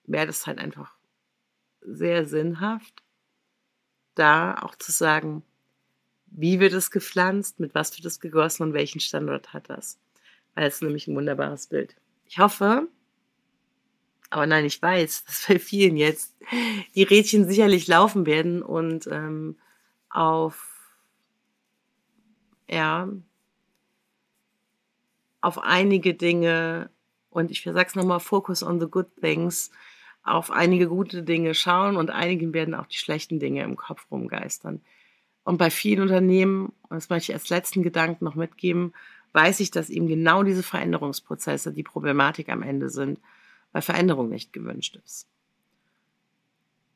wäre 0.05 0.27
das 0.27 0.48
halt 0.48 0.59
einfach 0.59 0.93
sehr 1.81 2.25
sinnhaft, 2.25 3.03
da 4.15 4.55
auch 4.55 4.75
zu 4.75 4.91
sagen, 4.91 5.43
wie 6.25 6.59
wird 6.59 6.74
es 6.74 6.91
gepflanzt, 6.91 7.59
mit 7.59 7.75
was 7.75 7.98
wird 7.98 8.05
es 8.05 8.19
gegossen 8.19 8.63
und 8.63 8.73
welchen 8.73 8.99
Standort 8.99 9.54
hat 9.54 9.69
das. 9.69 9.97
Weil 10.55 10.67
es 10.67 10.75
ist 10.75 10.81
nämlich 10.81 11.07
ein 11.07 11.15
wunderbares 11.15 11.67
Bild. 11.67 11.95
Ich 12.25 12.39
hoffe, 12.39 12.88
aber 14.29 14.45
nein, 14.45 14.65
ich 14.65 14.81
weiß, 14.81 15.23
dass 15.25 15.47
bei 15.47 15.59
vielen 15.59 15.97
jetzt 15.97 16.35
die 16.95 17.03
Rädchen 17.03 17.47
sicherlich 17.47 17.88
laufen 17.88 18.25
werden 18.25 18.62
und 18.62 19.07
ähm, 19.07 19.57
auf 20.09 20.75
ja 22.69 23.09
auf 25.41 25.59
einige 25.59 26.13
Dinge 26.13 26.89
und 27.29 27.51
ich 27.51 27.63
sag's 27.63 27.95
nochmal, 27.95 28.19
Focus 28.19 28.63
on 28.63 28.79
the 28.79 28.88
good 28.88 29.07
things, 29.21 29.71
auf 30.23 30.51
einige 30.51 30.88
gute 30.88 31.23
Dinge 31.23 31.53
schauen 31.53 31.95
und 31.95 32.09
einigen 32.09 32.53
werden 32.53 32.75
auch 32.75 32.88
die 32.88 32.97
schlechten 32.97 33.39
Dinge 33.39 33.63
im 33.63 33.75
Kopf 33.75 34.07
rumgeistern. 34.12 34.81
Und 35.43 35.57
bei 35.57 35.69
vielen 35.69 36.01
Unternehmen, 36.01 36.73
und 36.89 36.95
das 36.97 37.09
möchte 37.09 37.31
ich 37.31 37.35
als 37.35 37.49
letzten 37.49 37.81
Gedanken 37.81 38.25
noch 38.25 38.35
mitgeben, 38.35 38.93
weiß 39.34 39.60
ich, 39.60 39.72
dass 39.72 39.89
eben 39.89 40.08
genau 40.08 40.44
diese 40.44 40.63
Veränderungsprozesse 40.63 41.74
die 41.74 41.84
Problematik 41.84 42.50
am 42.50 42.63
Ende 42.63 42.89
sind, 42.89 43.20
weil 43.72 43.82
Veränderung 43.82 44.30
nicht 44.30 44.54
gewünscht 44.54 45.00
ist. 45.04 45.28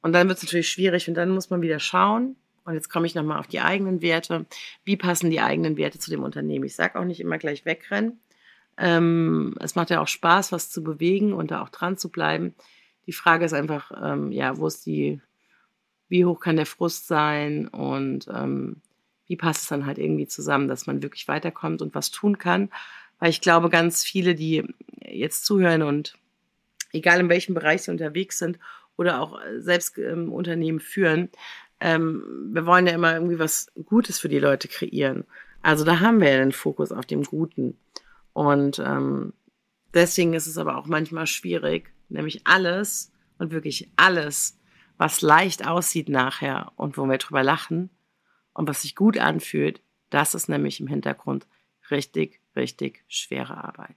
Und 0.01 0.13
dann 0.13 0.27
wird 0.27 0.37
es 0.37 0.43
natürlich 0.43 0.69
schwierig 0.69 1.07
und 1.07 1.13
dann 1.15 1.29
muss 1.29 1.49
man 1.49 1.61
wieder 1.61 1.79
schauen, 1.79 2.35
und 2.65 2.75
jetzt 2.75 2.89
komme 2.89 3.05
ich 3.05 3.15
nochmal 3.15 3.39
auf 3.39 3.47
die 3.47 3.59
eigenen 3.59 4.01
Werte. 4.01 4.45
Wie 4.85 4.95
passen 4.95 5.29
die 5.29 5.41
eigenen 5.41 5.75
Werte 5.75 5.99
zu 5.99 6.09
dem 6.09 6.23
Unternehmen? 6.23 6.65
Ich 6.65 6.75
sage 6.75 6.97
auch 6.97 7.03
nicht 7.03 7.19
immer 7.19 7.37
gleich 7.37 7.65
wegrennen. 7.65 8.19
Ähm, 8.77 9.55
es 9.59 9.75
macht 9.75 9.89
ja 9.89 10.01
auch 10.01 10.07
Spaß, 10.07 10.51
was 10.51 10.69
zu 10.69 10.83
bewegen 10.83 11.33
und 11.33 11.51
da 11.51 11.61
auch 11.61 11.69
dran 11.69 11.97
zu 11.97 12.09
bleiben. 12.09 12.55
Die 13.05 13.11
Frage 13.11 13.45
ist 13.45 13.53
einfach, 13.53 13.91
ähm, 14.01 14.31
ja, 14.31 14.57
wo 14.57 14.67
ist 14.67 14.85
die, 14.85 15.19
wie 16.07 16.25
hoch 16.25 16.39
kann 16.39 16.55
der 16.55 16.65
Frust 16.65 17.07
sein 17.07 17.67
und 17.67 18.27
ähm, 18.33 18.77
wie 19.33 19.37
passt 19.37 19.63
es 19.63 19.69
dann 19.69 19.87
halt 19.87 19.97
irgendwie 19.97 20.27
zusammen, 20.27 20.67
dass 20.67 20.85
man 20.85 21.01
wirklich 21.01 21.27
weiterkommt 21.27 21.81
und 21.81 21.95
was 21.95 22.11
tun 22.11 22.37
kann. 22.37 22.69
Weil 23.17 23.31
ich 23.31 23.41
glaube, 23.41 23.71
ganz 23.71 24.03
viele, 24.03 24.35
die 24.35 24.63
jetzt 25.03 25.43
zuhören 25.43 25.81
und 25.81 26.13
egal 26.91 27.19
in 27.19 27.29
welchem 27.29 27.55
Bereich 27.55 27.81
sie 27.81 27.89
unterwegs 27.89 28.37
sind 28.37 28.59
oder 28.95 29.19
auch 29.19 29.39
selbst 29.57 29.97
ähm, 29.97 30.31
Unternehmen 30.31 30.79
führen, 30.79 31.29
ähm, 31.79 32.51
wir 32.53 32.67
wollen 32.67 32.85
ja 32.85 32.93
immer 32.93 33.15
irgendwie 33.15 33.39
was 33.39 33.71
Gutes 33.85 34.19
für 34.19 34.29
die 34.29 34.37
Leute 34.37 34.67
kreieren. 34.67 35.25
Also 35.63 35.83
da 35.83 35.99
haben 35.99 36.21
wir 36.21 36.29
ja 36.29 36.37
den 36.37 36.51
Fokus 36.51 36.91
auf 36.91 37.07
dem 37.07 37.23
Guten. 37.23 37.75
Und 38.33 38.77
ähm, 38.77 39.33
deswegen 39.95 40.35
ist 40.35 40.45
es 40.45 40.59
aber 40.59 40.77
auch 40.77 40.85
manchmal 40.85 41.25
schwierig, 41.25 41.91
nämlich 42.07 42.45
alles 42.45 43.11
und 43.39 43.51
wirklich 43.51 43.89
alles, 43.95 44.59
was 44.99 45.21
leicht 45.21 45.65
aussieht 45.65 46.07
nachher 46.07 46.71
und 46.75 46.99
wo 46.99 47.05
wir 47.07 47.17
drüber 47.17 47.41
lachen, 47.41 47.89
und 48.53 48.67
was 48.67 48.81
sich 48.81 48.95
gut 48.95 49.17
anfühlt, 49.17 49.81
das 50.09 50.35
ist 50.35 50.49
nämlich 50.49 50.79
im 50.79 50.87
Hintergrund 50.87 51.47
richtig, 51.91 52.39
richtig 52.55 53.03
schwere 53.07 53.63
Arbeit. 53.63 53.95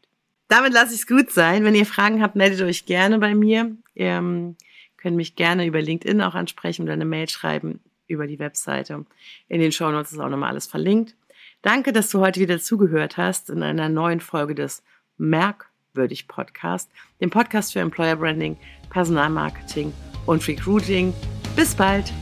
Damit 0.49 0.73
lasse 0.73 0.95
ich 0.95 1.01
es 1.01 1.07
gut 1.07 1.31
sein. 1.31 1.65
Wenn 1.65 1.75
ihr 1.75 1.87
Fragen 1.87 2.23
habt, 2.23 2.37
meldet 2.37 2.61
euch 2.63 2.87
gerne 2.87 3.19
bei 3.19 3.35
mir. 3.35 3.77
Ihr 3.95 4.07
ähm, 4.07 4.57
könnt 4.97 5.17
mich 5.17 5.37
gerne 5.37 5.67
über 5.67 5.83
LinkedIn 5.83 6.23
auch 6.23 6.35
ansprechen 6.35 6.83
oder 6.83 6.93
eine 6.93 7.05
Mail 7.05 7.29
schreiben 7.29 7.81
über 8.07 8.27
die 8.27 8.39
Webseite. 8.39 9.05
In 9.49 9.61
den 9.61 9.73
Show 9.73 9.91
Notes 9.91 10.13
ist 10.13 10.21
auch 10.21 10.29
nochmal 10.29 10.51
alles 10.51 10.67
verlinkt. 10.67 11.17
Danke, 11.63 11.93
dass 11.93 12.11
du 12.11 12.21
heute 12.21 12.41
wieder 12.41 12.61
zugehört 12.61 13.17
hast 13.17 13.51
in 13.51 13.63
einer 13.63 13.89
neuen 13.89 14.21
Folge 14.21 14.55
des 14.55 14.85
Merkwürdig 15.17 16.29
Podcast, 16.29 16.91
dem 17.21 17.31
Podcast 17.31 17.73
für 17.73 17.81
Employer 17.81 18.17
Branding, 18.17 18.57
Personalmarketing 18.91 19.93
und 20.27 20.47
Recruiting. 20.47 21.13
Bis 21.57 21.75
bald! 21.75 22.13